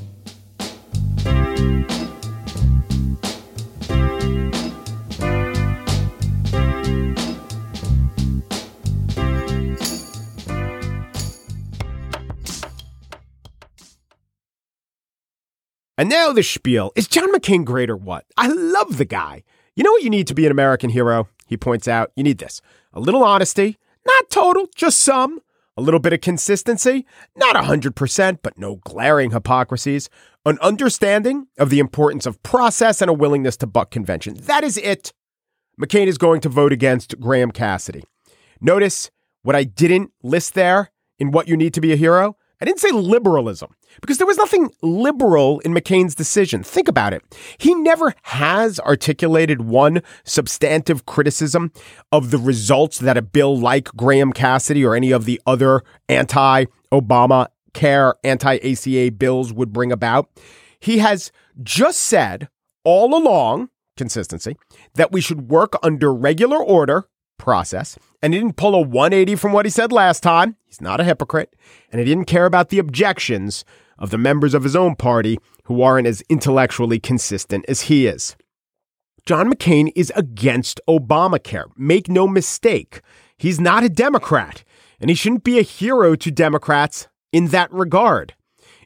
And 15.98 16.08
now 16.08 16.32
the 16.32 16.44
spiel. 16.44 16.92
Is 16.94 17.08
John 17.08 17.32
McCain 17.34 17.64
great 17.64 17.90
or 17.90 17.96
what? 17.96 18.24
I 18.36 18.46
love 18.46 18.98
the 18.98 19.04
guy. 19.04 19.42
You 19.74 19.82
know 19.82 19.90
what 19.90 20.04
you 20.04 20.10
need 20.10 20.28
to 20.28 20.34
be 20.34 20.46
an 20.46 20.52
American 20.52 20.90
hero? 20.90 21.28
He 21.48 21.56
points 21.56 21.88
out 21.88 22.12
you 22.14 22.22
need 22.22 22.38
this 22.38 22.60
a 22.92 23.00
little 23.00 23.24
honesty, 23.24 23.78
not 24.06 24.30
total, 24.30 24.68
just 24.76 25.00
some. 25.00 25.40
A 25.76 25.82
little 25.82 26.00
bit 26.00 26.12
of 26.12 26.20
consistency, 26.20 27.06
not 27.36 27.54
100%, 27.54 28.38
but 28.42 28.58
no 28.58 28.76
glaring 28.76 29.30
hypocrisies. 29.30 30.08
An 30.44 30.58
understanding 30.60 31.46
of 31.56 31.70
the 31.70 31.78
importance 31.78 32.26
of 32.26 32.42
process 32.42 33.00
and 33.00 33.08
a 33.08 33.14
willingness 33.14 33.56
to 33.58 33.66
buck 33.68 33.92
convention. 33.92 34.34
That 34.34 34.64
is 34.64 34.76
it. 34.76 35.12
McCain 35.80 36.08
is 36.08 36.18
going 36.18 36.40
to 36.40 36.48
vote 36.48 36.72
against 36.72 37.20
Graham 37.20 37.52
Cassidy. 37.52 38.02
Notice 38.60 39.12
what 39.42 39.54
I 39.54 39.62
didn't 39.62 40.10
list 40.24 40.54
there 40.54 40.90
in 41.18 41.30
what 41.30 41.46
you 41.46 41.56
need 41.56 41.74
to 41.74 41.80
be 41.80 41.92
a 41.92 41.96
hero? 41.96 42.36
I 42.60 42.64
didn't 42.64 42.80
say 42.80 42.90
liberalism 42.90 43.74
because 44.00 44.18
there 44.18 44.26
was 44.26 44.36
nothing 44.36 44.70
liberal 44.82 45.60
in 45.60 45.72
McCain's 45.72 46.14
decision. 46.14 46.62
Think 46.64 46.88
about 46.88 47.12
it. 47.12 47.22
He 47.58 47.74
never 47.74 48.14
has 48.22 48.80
articulated 48.80 49.62
one 49.62 50.02
substantive 50.24 51.06
criticism 51.06 51.72
of 52.10 52.30
the 52.30 52.38
results 52.38 52.98
that 52.98 53.16
a 53.16 53.22
bill 53.22 53.56
like 53.56 53.88
Graham 53.96 54.32
Cassidy 54.32 54.84
or 54.84 54.96
any 54.96 55.12
of 55.12 55.24
the 55.24 55.40
other 55.46 55.82
anti 56.08 56.64
Obama 56.92 57.48
care, 57.74 58.14
anti 58.24 58.56
ACA 58.56 59.12
bills 59.12 59.52
would 59.52 59.72
bring 59.72 59.92
about. 59.92 60.28
He 60.80 60.98
has 60.98 61.30
just 61.62 62.00
said 62.00 62.48
all 62.84 63.14
along, 63.14 63.68
consistency, 63.96 64.56
that 64.94 65.12
we 65.12 65.20
should 65.20 65.48
work 65.48 65.74
under 65.82 66.12
regular 66.12 66.58
order 66.58 67.08
process. 67.38 67.98
And 68.22 68.34
he 68.34 68.40
didn't 68.40 68.56
pull 68.56 68.74
a 68.74 68.80
180 68.80 69.36
from 69.36 69.52
what 69.52 69.64
he 69.64 69.70
said 69.70 69.92
last 69.92 70.22
time. 70.22 70.56
He's 70.66 70.80
not 70.80 71.00
a 71.00 71.04
hypocrite. 71.04 71.54
And 71.90 72.00
he 72.00 72.04
didn't 72.04 72.26
care 72.26 72.46
about 72.46 72.68
the 72.68 72.78
objections 72.78 73.64
of 73.98 74.10
the 74.10 74.18
members 74.18 74.54
of 74.54 74.64
his 74.64 74.76
own 74.76 74.96
party 74.96 75.38
who 75.64 75.82
aren't 75.82 76.06
as 76.06 76.22
intellectually 76.28 76.98
consistent 76.98 77.64
as 77.68 77.82
he 77.82 78.06
is. 78.06 78.36
John 79.26 79.52
McCain 79.52 79.92
is 79.94 80.12
against 80.16 80.80
Obamacare. 80.88 81.66
Make 81.76 82.08
no 82.08 82.26
mistake. 82.26 83.02
He's 83.36 83.60
not 83.60 83.84
a 83.84 83.88
Democrat, 83.88 84.64
and 85.00 85.10
he 85.10 85.14
shouldn't 85.14 85.44
be 85.44 85.58
a 85.58 85.62
hero 85.62 86.16
to 86.16 86.30
Democrats 86.30 87.08
in 87.32 87.48
that 87.48 87.70
regard. 87.72 88.34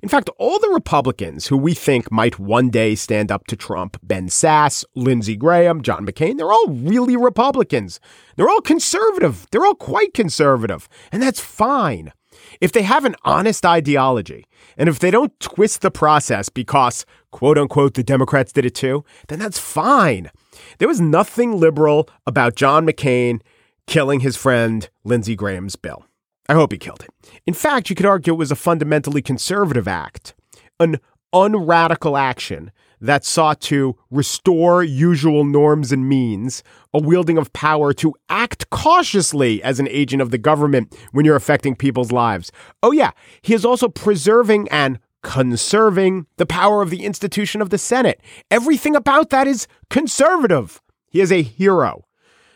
In 0.03 0.09
fact, 0.09 0.29
all 0.37 0.59
the 0.59 0.71
Republicans 0.71 1.47
who 1.47 1.57
we 1.57 1.75
think 1.75 2.11
might 2.11 2.39
one 2.39 2.71
day 2.71 2.97
stand 2.97 3.31
up 3.31 3.47
to 3.47 3.55
Trump 3.55 3.97
Ben 4.03 4.29
Sass, 4.29 4.85
Lindsey 4.97 5.37
Graham, 5.37 5.81
John 5.81 6.05
McCain 6.05 6.39
they're 6.39 6.53
all 6.53 6.67
really 6.69 7.17
Republicans. 7.17 8.01
They're 8.37 8.49
all 8.49 8.61
conservative. 8.61 9.47
They're 9.51 9.65
all 9.65 9.77
quite 9.77 10.13
conservative. 10.13 10.89
And 11.13 11.23
that's 11.23 11.41
fine. 11.41 12.13
If 12.61 12.73
they 12.73 12.83
have 12.83 13.05
an 13.05 13.15
honest 13.25 13.65
ideology, 13.65 14.47
and 14.77 14.89
if 14.89 14.99
they 14.99 15.11
don't 15.11 15.39
twist 15.39 15.83
the 15.83 15.91
process 15.91 16.49
because, 16.49 17.07
quote 17.31 17.59
unquote, 17.59 17.95
the 17.95 18.03
Democrats 18.03 18.53
did 18.53 18.65
it 18.65 18.75
too, 18.75 19.05
then 19.29 19.39
that's 19.39 19.59
fine. 19.59 20.31
There 20.79 20.89
was 20.89 21.01
nothing 21.01 21.61
liberal 21.61 22.09
about 22.27 22.57
John 22.57 22.87
McCain 22.87 23.41
killing 23.87 24.21
his 24.21 24.37
friend 24.37 24.89
Lindsey 25.05 25.37
Graham's 25.37 25.77
bill. 25.77 26.05
I 26.53 26.55
hope 26.55 26.71
he 26.71 26.77
killed 26.77 27.03
it. 27.03 27.09
In 27.47 27.55
fact, 27.55 27.89
you 27.89 27.97
could 27.97 28.05
argue 28.05 28.35
it 28.35 28.37
was 28.37 28.51
a 28.51 28.57
fundamentally 28.57 29.23
conservative 29.23 29.89
act, 29.89 30.35
an 30.79 31.01
unradical 31.33 32.15
action 32.19 32.73
that 33.01 33.25
sought 33.25 33.59
to 33.63 33.97
restore 34.11 34.83
usual 34.83 35.47
norms 35.47 35.93
and 35.93 36.07
means, 36.07 36.63
a 36.93 36.99
wielding 36.99 37.39
of 37.39 37.55
power 37.55 37.95
to 37.95 38.13
act 38.29 38.69
cautiously 38.69 39.63
as 39.63 39.81
an 39.81 39.89
agent 39.89 40.21
of 40.21 40.31
the 40.31 40.37
government 40.37 40.95
when 41.13 41.25
you're 41.25 41.37
affecting 41.37 41.75
people's 41.75 42.13
lives. 42.13 42.53
Oh, 42.83 42.93
yeah, 42.93 43.13
he 43.41 43.55
is 43.55 43.65
also 43.65 43.89
preserving 43.89 44.69
and 44.69 44.99
conserving 45.23 46.27
the 46.37 46.45
power 46.45 46.83
of 46.83 46.91
the 46.91 47.07
institution 47.07 47.63
of 47.63 47.71
the 47.71 47.79
Senate. 47.79 48.21
Everything 48.51 48.95
about 48.95 49.31
that 49.31 49.47
is 49.47 49.67
conservative. 49.89 50.83
He 51.09 51.23
is 51.23 51.33
a 51.33 51.41
hero. 51.41 52.05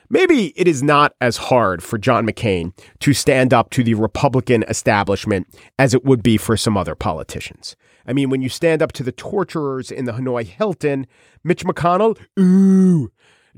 Maybe 0.09 0.53
it 0.57 0.69
is 0.69 0.83
not 0.83 1.15
as 1.21 1.37
hard 1.37 1.83
for 1.83 1.99
John 1.99 2.27
McCain 2.27 2.73
to 3.01 3.13
stand 3.13 3.53
up 3.53 3.71
to 3.71 3.83
the 3.83 3.95
Republican 3.95 4.65
establishment 4.69 5.49
as 5.79 5.95
it 5.95 6.05
would 6.05 6.23
be 6.23 6.37
for 6.37 6.57
some 6.57 6.77
other 6.77 6.95
politicians. 6.95 7.77
I 8.07 8.13
mean, 8.13 8.31
when 8.31 8.43
you 8.43 8.49
stand 8.49 8.83
up 8.83 8.93
to 8.93 9.03
the 9.03 9.13
torturers 9.13 9.91
in 9.91 10.05
the 10.05 10.13
Hanoi 10.13 10.45
Hilton, 10.45 11.07
Mitch 11.43 11.65
McConnell, 11.65 12.19
ooh, 12.39 13.11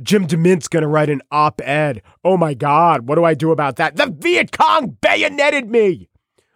Jim 0.03 0.27
DeMint's 0.27 0.69
going 0.69 0.83
to 0.83 0.89
write 0.89 1.11
an 1.11 1.23
op 1.31 1.61
ed. 1.63 2.03
Oh 2.25 2.37
my 2.37 2.55
God, 2.55 3.09
what 3.09 3.17
do 3.17 3.25
I 3.25 3.35
do 3.35 3.51
about 3.51 3.77
that? 3.77 3.97
The 3.97 4.07
Viet 4.07 4.53
Cong 4.53 4.97
bayoneted 5.01 5.69
me. 5.69 6.09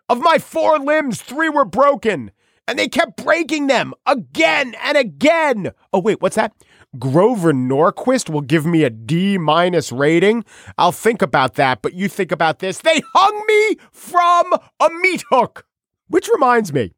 Of 0.08 0.20
my 0.20 0.38
four 0.38 0.78
limbs, 0.78 1.22
three 1.22 1.48
were 1.48 1.64
broken, 1.64 2.32
and 2.68 2.78
they 2.78 2.88
kept 2.88 3.22
breaking 3.22 3.66
them 3.66 3.94
again 4.06 4.74
and 4.82 4.96
again. 4.96 5.72
Oh, 5.92 6.00
wait, 6.00 6.20
what's 6.20 6.36
that? 6.36 6.52
Grover 6.98 7.54
Norquist 7.54 8.28
will 8.28 8.42
give 8.42 8.66
me 8.66 8.84
a 8.84 8.90
D 8.90 9.38
minus 9.38 9.90
rating. 9.90 10.44
I'll 10.76 10.92
think 10.92 11.22
about 11.22 11.54
that, 11.54 11.80
but 11.80 11.94
you 11.94 12.06
think 12.06 12.30
about 12.30 12.58
this. 12.58 12.78
They 12.78 13.00
hung 13.14 13.44
me 13.46 13.78
from 13.90 14.52
a 14.78 14.90
meat 15.00 15.24
hook. 15.30 15.64
Which 16.08 16.28
reminds 16.30 16.72
me, 16.72 16.92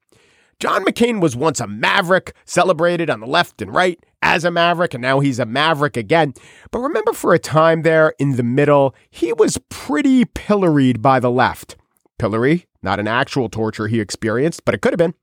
John 0.58 0.84
McCain 0.84 1.20
was 1.20 1.36
once 1.36 1.60
a 1.60 1.68
maverick, 1.68 2.34
celebrated 2.44 3.08
on 3.08 3.20
the 3.20 3.26
left 3.26 3.62
and 3.62 3.72
right 3.72 4.02
as 4.20 4.44
a 4.44 4.50
maverick, 4.50 4.94
and 4.94 5.02
now 5.02 5.20
he's 5.20 5.38
a 5.38 5.46
maverick 5.46 5.96
again. 5.96 6.34
But 6.72 6.80
remember, 6.80 7.12
for 7.12 7.32
a 7.32 7.38
time 7.38 7.82
there 7.82 8.14
in 8.18 8.36
the 8.36 8.42
middle, 8.42 8.96
he 9.10 9.32
was 9.32 9.58
pretty 9.68 10.24
pilloried 10.24 11.02
by 11.02 11.20
the 11.20 11.30
left. 11.30 11.76
Pillory, 12.18 12.64
not 12.82 12.98
an 12.98 13.06
actual 13.06 13.48
torture 13.48 13.86
he 13.86 14.00
experienced, 14.00 14.64
but 14.64 14.74
it 14.74 14.80
could 14.80 14.92
have 14.92 14.98
been. 14.98 15.14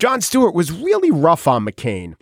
Jon 0.00 0.20
Stewart 0.20 0.54
was 0.54 0.72
really 0.72 1.10
rough 1.10 1.46
on 1.46 1.64
McCain. 1.64 2.14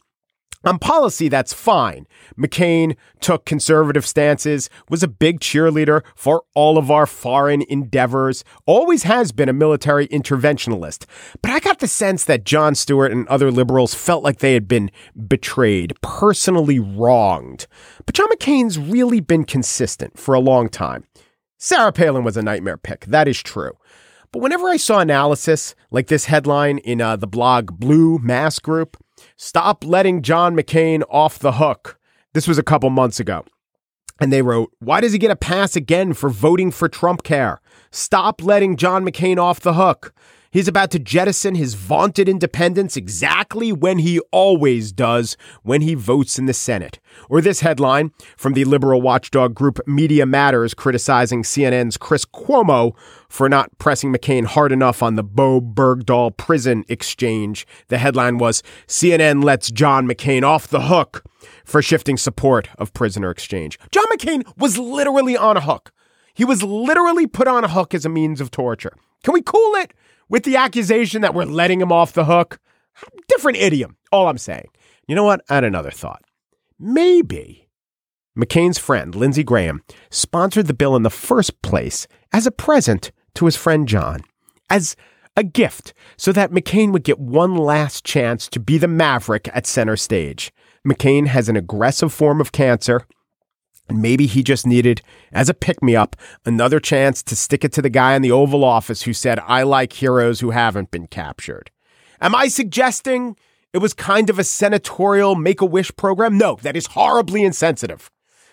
On 0.67 0.81
policy, 0.81 1.29
that's 1.29 1.53
fine. 1.53 2.09
McCain 2.37 2.97
took 3.21 3.45
conservative 3.45 4.05
stances, 4.05 4.69
was 4.89 5.05
a 5.05 5.09
big 5.09 5.39
cheerleader 5.39 6.03
for 6.17 6.43
all 6.55 6.77
of 6.77 6.91
our 6.91 7.07
foreign 7.07 7.63
endeavors, 7.69 8.43
always 8.67 9.05
has 9.05 9.31
been 9.31 9.49
a 9.49 9.53
military 9.53 10.09
interventionalist. 10.09 11.07
But 11.41 11.53
I 11.53 11.61
got 11.61 11.79
the 11.79 11.87
sense 11.87 12.25
that 12.25 12.43
Jon 12.43 12.75
Stewart 12.75 13.13
and 13.13 13.29
other 13.29 13.53
liberals 13.53 13.95
felt 13.95 14.25
like 14.25 14.41
they 14.41 14.55
had 14.55 14.67
been 14.67 14.91
betrayed, 15.29 15.95
personally 16.03 16.81
wronged. 16.81 17.69
But 18.05 18.17
John 18.17 18.29
McCain's 18.31 18.77
really 18.77 19.21
been 19.21 19.45
consistent 19.45 20.19
for 20.19 20.35
a 20.35 20.41
long 20.41 20.69
time. 20.69 21.05
Sarah 21.59 21.93
Palin 21.93 22.25
was 22.25 22.37
a 22.37 22.43
nightmare 22.43 22.77
pick, 22.77 23.07
that 23.07 23.29
is 23.29 23.41
true. 23.41 23.79
But 24.33 24.43
whenever 24.43 24.69
I 24.69 24.79
saw 24.79 24.99
analysis 24.99 25.77
like 25.93 26.09
this 26.09 26.25
headline 26.25 26.79
in 26.79 27.01
uh, 27.01 27.15
the 27.15 27.29
blog 27.29 27.79
Blue 27.79 28.19
Mass 28.19 28.59
Group, 28.59 28.97
Stop 29.39 29.85
letting 29.85 30.23
John 30.23 30.57
McCain 30.57 31.03
off 31.11 31.39
the 31.39 31.53
hook. 31.53 31.99
This 32.33 32.49
was 32.49 32.57
a 32.57 32.63
couple 32.63 32.89
months 32.89 33.21
ago. 33.21 33.45
And 34.19 34.33
they 34.33 34.41
wrote, 34.41 34.73
Why 34.79 35.03
does 35.03 35.13
he 35.13 35.19
get 35.19 35.31
a 35.31 35.37
pass 35.37 35.77
again 35.77 36.15
for 36.15 36.31
voting 36.31 36.71
for 36.71 36.89
Trump 36.89 37.23
care? 37.23 37.61
Stop 37.91 38.43
letting 38.43 38.77
John 38.77 39.05
McCain 39.05 39.37
off 39.37 39.61
the 39.61 39.75
hook. 39.75 40.15
He's 40.57 40.69
about 40.69 40.91
to 40.93 40.99
jettison 40.99 41.55
his 41.55 41.75
vaunted 41.75 42.31
independence 42.31 42.97
exactly 42.97 43.75
when 43.75 43.99
he 43.99 44.21
always 44.33 44.91
does 44.91 45.37
when 45.65 45.83
he 45.83 45.93
votes 45.93 46.39
in 46.39 46.47
the 46.47 46.55
Senate. 46.55 46.99
Or 47.29 47.43
this 47.43 47.61
headline 47.61 48.13
from 48.39 48.55
the 48.55 48.65
liberal 48.65 49.03
watchdog 49.03 49.55
group 49.55 49.87
Media 49.87 50.25
Matters 50.25 50.73
criticizing 50.73 51.43
CNN's 51.43 51.99
Chris 51.99 52.25
Cuomo 52.25 52.97
for 53.29 53.51
not 53.51 53.69
pressing 53.77 54.11
McCain 54.11 54.47
hard 54.47 54.73
enough 54.73 55.03
on 55.03 55.17
the 55.17 55.23
Bowe 55.23 55.61
Bergdahl 55.61 56.35
prison 56.35 56.87
exchange. 56.89 57.67
The 57.89 57.99
headline 57.99 58.39
was 58.39 58.63
CNN 58.87 59.45
lets 59.45 59.71
John 59.71 60.09
McCain 60.09 60.43
off 60.43 60.69
the 60.69 60.85
hook 60.85 61.23
for 61.67 61.83
shifting 61.83 62.17
support 62.17 62.71
of 62.79 62.95
prisoner 62.95 63.31
exchange. 63.31 63.79
John 63.91 64.07
McCain 64.07 64.43
was 64.57 64.79
literally 64.79 65.37
on 65.37 65.59
a 65.59 65.61
hook. 65.61 65.93
He 66.33 66.47
was 66.47 66.63
literally 66.63 67.27
put 67.27 67.47
on 67.47 67.63
a 67.63 67.69
hook 67.69 67.93
as 67.93 68.07
a 68.07 68.09
means 68.09 68.41
of 68.41 68.51
torture. 68.51 68.95
Can 69.23 69.35
we 69.35 69.43
cool 69.43 69.75
it 69.75 69.93
with 70.29 70.45
the 70.45 70.57
accusation 70.57 71.23
that 71.23 71.35
we're 71.35 71.45
letting 71.45 71.81
him 71.81 71.93
off 71.93 72.13
the 72.13 72.25
hook? 72.25 72.59
Different 73.29 73.59
idiom, 73.59 73.97
all 74.13 74.29
I'm 74.29 74.39
saying. 74.39 74.69
You 75.07 75.15
know 75.15 75.25
what? 75.25 75.43
I 75.49 75.57
had 75.57 75.65
another 75.65 75.91
thought. 75.91 76.23
Maybe, 76.79 77.69
McCain's 78.37 78.79
friend, 78.79 79.15
Lindsey 79.15 79.43
Graham, 79.43 79.83
sponsored 80.11 80.67
the 80.67 80.75
bill 80.75 80.97
in 80.97 81.03
the 81.03 81.11
first 81.11 81.63
place 81.63 82.07
as 82.33 82.47
a 82.47 82.51
present 82.51 83.13
to 83.35 83.47
his 83.47 83.57
friend 83.57 83.89
John, 83.89 84.21
as 84.69 84.97
a 85.37 85.45
gift, 85.45 85.95
so 86.17 86.33
that 86.33 86.51
McCain 86.51 86.93
would 86.93 87.05
get 87.05 87.19
one 87.19 87.57
last 87.57 88.05
chance 88.05 88.49
to 88.49 88.61
be 88.61 88.79
the 88.79 88.89
maverick 88.89 89.49
at 89.55 89.67
center 89.67 89.97
stage. 89.97 90.53
McCain 90.87 91.27
has 91.27 91.49
an 91.49 91.57
aggressive 91.57 92.13
form 92.13 92.41
of 92.41 92.53
cancer, 92.53 93.07
maybe 93.91 94.27
he 94.27 94.43
just 94.43 94.67
needed, 94.67 95.03
as 95.33 95.49
a 95.49 95.55
pick 95.55 95.83
me 95.83 95.95
up, 95.97 96.17
another 96.45 96.81
chance 96.81 97.23
to 97.25 97.37
stick 97.37 97.65
it 97.65 97.73
to 97.73 97.83
the 97.83 97.91
guy 97.91 98.15
in 98.15 98.23
the 98.23 98.33
Oval 98.33 98.65
Office 98.65 99.03
who 99.03 99.13
said, 99.13 99.39
I 99.41 99.63
like 99.63 99.93
heroes 99.93 100.41
who 100.41 100.51
haven't 100.51 100.91
been 100.91 101.07
captured. 101.07 101.71
Am 102.21 102.35
I 102.35 102.49
suggesting 102.49 103.37
it 103.73 103.79
was 103.79 103.95
kind 103.95 104.31
of 104.31 104.39
a 104.39 104.45
senatorial 104.45 105.35
make 105.35 105.61
a 105.61 105.67
wish 105.67 105.95
program? 105.97 106.39
No, 106.39 106.57
that 106.63 106.77
is 106.77 106.87
horribly 106.87 107.45
insensitive. 107.45 108.11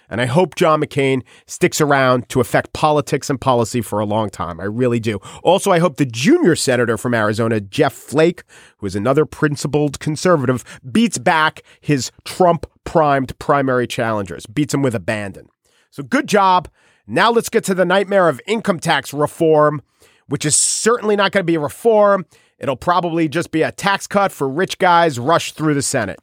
And 0.10 0.22
I 0.22 0.26
hope 0.26 0.56
John 0.56 0.82
McCain 0.82 1.24
sticks 1.48 1.82
around 1.82 2.30
to 2.30 2.40
affect 2.40 2.74
politics 2.74 3.30
and 3.30 3.40
policy 3.40 3.82
for 3.82 4.00
a 4.00 4.06
long 4.06 4.30
time. 4.30 4.60
I 4.60 4.66
really 4.66 5.00
do. 5.00 5.18
Also, 5.44 5.72
I 5.72 5.80
hope 5.80 5.98
the 5.98 6.06
junior 6.06 6.56
senator 6.56 6.98
from 6.98 7.14
Arizona, 7.14 7.60
Jeff 7.60 7.94
Flake, 7.94 8.44
who 8.78 8.86
is 8.86 8.96
another 8.96 9.26
principled 9.26 10.00
conservative, 10.00 10.64
beats 10.92 11.18
back 11.18 11.64
his 11.82 12.12
Trump 12.26 12.68
primed 12.84 13.38
primary 13.40 13.88
challengers, 13.88 14.46
beats 14.46 14.74
him 14.74 14.82
with 14.82 14.96
abandon. 14.96 15.48
So 15.92 16.04
good 16.04 16.28
job. 16.28 16.70
Now 17.06 17.32
let's 17.32 17.50
get 17.50 17.64
to 17.66 17.76
the 17.76 17.86
nightmare 17.86 18.30
of 18.30 18.42
income 18.48 18.80
tax 18.80 19.14
reform, 19.14 19.82
which 20.28 20.46
is 20.46 20.56
certainly 20.56 21.16
not 21.16 21.32
going 21.32 21.44
to 21.44 21.52
be 21.52 21.56
a 21.56 21.60
reform. 21.60 22.26
It'll 22.60 22.76
probably 22.76 23.28
just 23.28 23.52
be 23.52 23.62
a 23.62 23.72
tax 23.72 24.08
cut 24.08 24.32
for 24.32 24.48
rich 24.48 24.78
guys 24.78 25.20
rushed 25.20 25.56
through 25.56 25.74
the 25.74 25.82
Senate. 25.82 26.20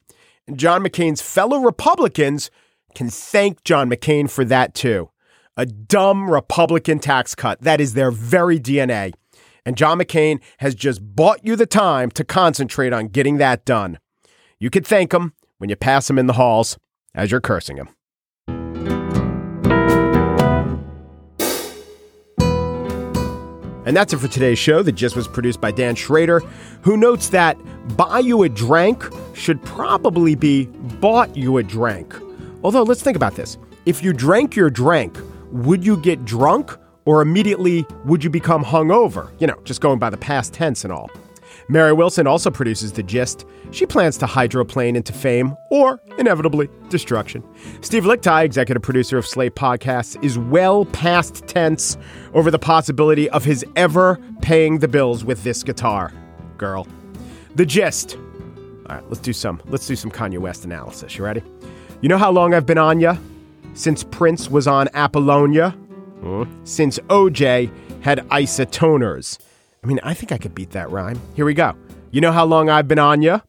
And 0.47 0.59
John 0.59 0.83
McCain's 0.83 1.23
fellow 1.23 1.59
Republicans 1.59 2.51
can 2.95 3.11
thank 3.11 3.63
John 3.63 3.91
McCain 3.91 4.29
for 4.29 4.45
that 4.47 4.75
too. 4.75 5.11
A 5.57 5.67
dumb 5.67 6.31
Republican 6.31 6.99
tax 6.99 7.35
cut. 7.35 7.61
That 7.61 7.81
is 7.81 7.95
their 7.95 8.11
very 8.11 8.59
DNA. 8.59 9.13
And 9.67 9.77
John 9.77 9.99
McCain 9.99 10.41
has 10.59 10.75
just 10.75 11.01
bought 11.15 11.45
you 11.45 11.55
the 11.55 11.67
time 11.67 12.11
to 12.13 12.25
concentrate 12.25 12.93
on 12.93 13.09
getting 13.09 13.37
that 13.37 13.65
done. 13.65 13.99
You 14.59 14.71
can 14.71 14.83
thank 14.83 15.13
him 15.13 15.35
when 15.61 15.69
you 15.69 15.77
pass 15.77 16.09
him 16.09 16.19
in 16.19 16.27
the 16.27 16.33
halls 16.33 16.79
as 17.15 17.31
you're 17.31 17.41
cursing 17.41 17.77
him. 17.77 17.89
And 23.87 23.97
that's 23.97 24.13
it 24.13 24.19
for 24.19 24.29
today's 24.29 24.59
show 24.59 24.83
that 24.83 24.93
just 24.93 25.17
was 25.17 25.27
produced 25.27 25.61
by 25.61 25.71
Dan 25.71 25.95
Schroeder, 25.95 26.41
who 26.83 26.97
notes 26.97 27.29
that 27.31 27.59
buy 27.97 28.21
you 28.21 28.43
a 28.43 28.49
drink 28.49 29.05
should 29.35 29.63
probably 29.65 30.35
be 30.35 30.67
bought 31.01 31.37
you 31.37 31.59
a 31.59 31.63
drink. 31.63 32.15
Although, 32.63 32.83
let's 32.83 33.03
think 33.03 33.17
about 33.17 33.35
this. 33.35 33.59
If 33.87 34.03
you 34.03 34.13
drank 34.13 34.55
your 34.55 34.71
drink, 34.71 35.19
would 35.51 35.85
you 35.85 35.97
get 35.97 36.25
drunk 36.25 36.77
or 37.05 37.21
immediately 37.21 37.85
would 38.05 38.23
you 38.23 38.31
become 38.31 38.65
hungover? 38.65 39.31
You 39.41 39.47
know, 39.47 39.61
just 39.65 39.81
going 39.81 39.99
by 39.99 40.11
the 40.11 40.19
past 40.19 40.53
tense 40.55 40.85
and 40.85 40.93
all. 40.93 41.11
Mary 41.71 41.93
Wilson 41.93 42.27
also 42.27 42.51
produces 42.51 42.91
The 42.91 43.03
Gist. 43.05 43.47
She 43.71 43.87
plans 43.87 44.19
to 44.19 44.27
hydroplane 44.27 44.97
into 44.97 45.13
fame 45.13 45.55
or, 45.71 46.03
inevitably, 46.19 46.69
destruction. 46.89 47.45
Steve 47.81 48.03
Lickteig, 48.03 48.45
executive 48.45 48.83
producer 48.83 49.17
of 49.17 49.25
Slate 49.25 49.55
Podcasts, 49.55 50.21
is 50.21 50.37
well 50.37 50.85
past 50.87 51.47
tense 51.47 51.97
over 52.35 52.51
the 52.51 52.59
possibility 52.59 53.31
of 53.31 53.45
his 53.45 53.65
ever 53.77 54.19
paying 54.43 54.81
the 54.81 54.89
bills 54.89 55.25
with 55.25 55.45
this 55.45 55.63
guitar. 55.63 56.13
Girl. 56.59 56.89
The 57.55 57.65
Gist. 57.65 58.17
All 58.89 58.97
right, 58.97 59.05
let's 59.09 59.21
do 59.21 59.33
some 59.33 59.63
let's 59.67 59.87
do 59.87 59.95
some 59.95 60.11
Kanye 60.11 60.39
West 60.39 60.65
analysis. 60.65 61.17
You 61.17 61.25
ready? 61.25 61.43
You 62.01 62.09
know 62.09 62.19
how 62.19 62.33
long 62.33 62.53
I've 62.53 62.67
been 62.67 62.79
on 62.79 62.99
ya? 62.99 63.17
Since 63.75 64.03
Prince 64.03 64.51
was 64.51 64.67
on 64.67 64.89
Apollonia? 64.93 65.71
Hmm? 65.71 66.45
Since 66.65 66.99
OJ 66.99 67.71
had 68.03 68.19
isotoners. 68.31 69.39
I 69.83 69.87
mean, 69.87 70.01
I 70.03 70.15
think 70.15 70.33
I 70.33 70.39
could 70.39 70.55
beat 70.55 70.71
that 70.71 70.91
rhyme. 70.91 71.21
Here 71.35 71.45
we 71.45 71.55
go. 71.55 71.75
You 72.11 72.21
know 72.21 72.33
how 72.33 72.45
long 72.45 72.69
I've 72.69 72.89
been 72.89 72.99
on 72.99 73.23
ya? 73.23 73.41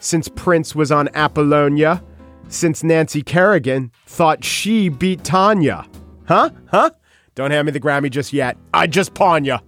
Since 0.00 0.28
Prince 0.28 0.74
was 0.74 0.90
on 0.90 1.08
Apollonia? 1.14 2.02
Since 2.48 2.82
Nancy 2.82 3.22
Kerrigan 3.22 3.90
thought 4.06 4.44
she 4.44 4.88
beat 4.88 5.24
Tanya? 5.24 5.86
Huh? 6.26 6.50
Huh? 6.68 6.90
Don't 7.34 7.50
hand 7.50 7.66
me 7.66 7.72
the 7.72 7.80
Grammy 7.80 8.10
just 8.10 8.32
yet. 8.32 8.56
I 8.72 8.86
just 8.86 9.14
pawn 9.14 9.44
ya. 9.44 9.58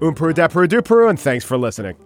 Umperu 0.00 0.32
depperu 0.32 0.68
duperu, 0.68 1.10
and 1.10 1.18
thanks 1.18 1.44
for 1.44 1.56
listening. 1.58 1.96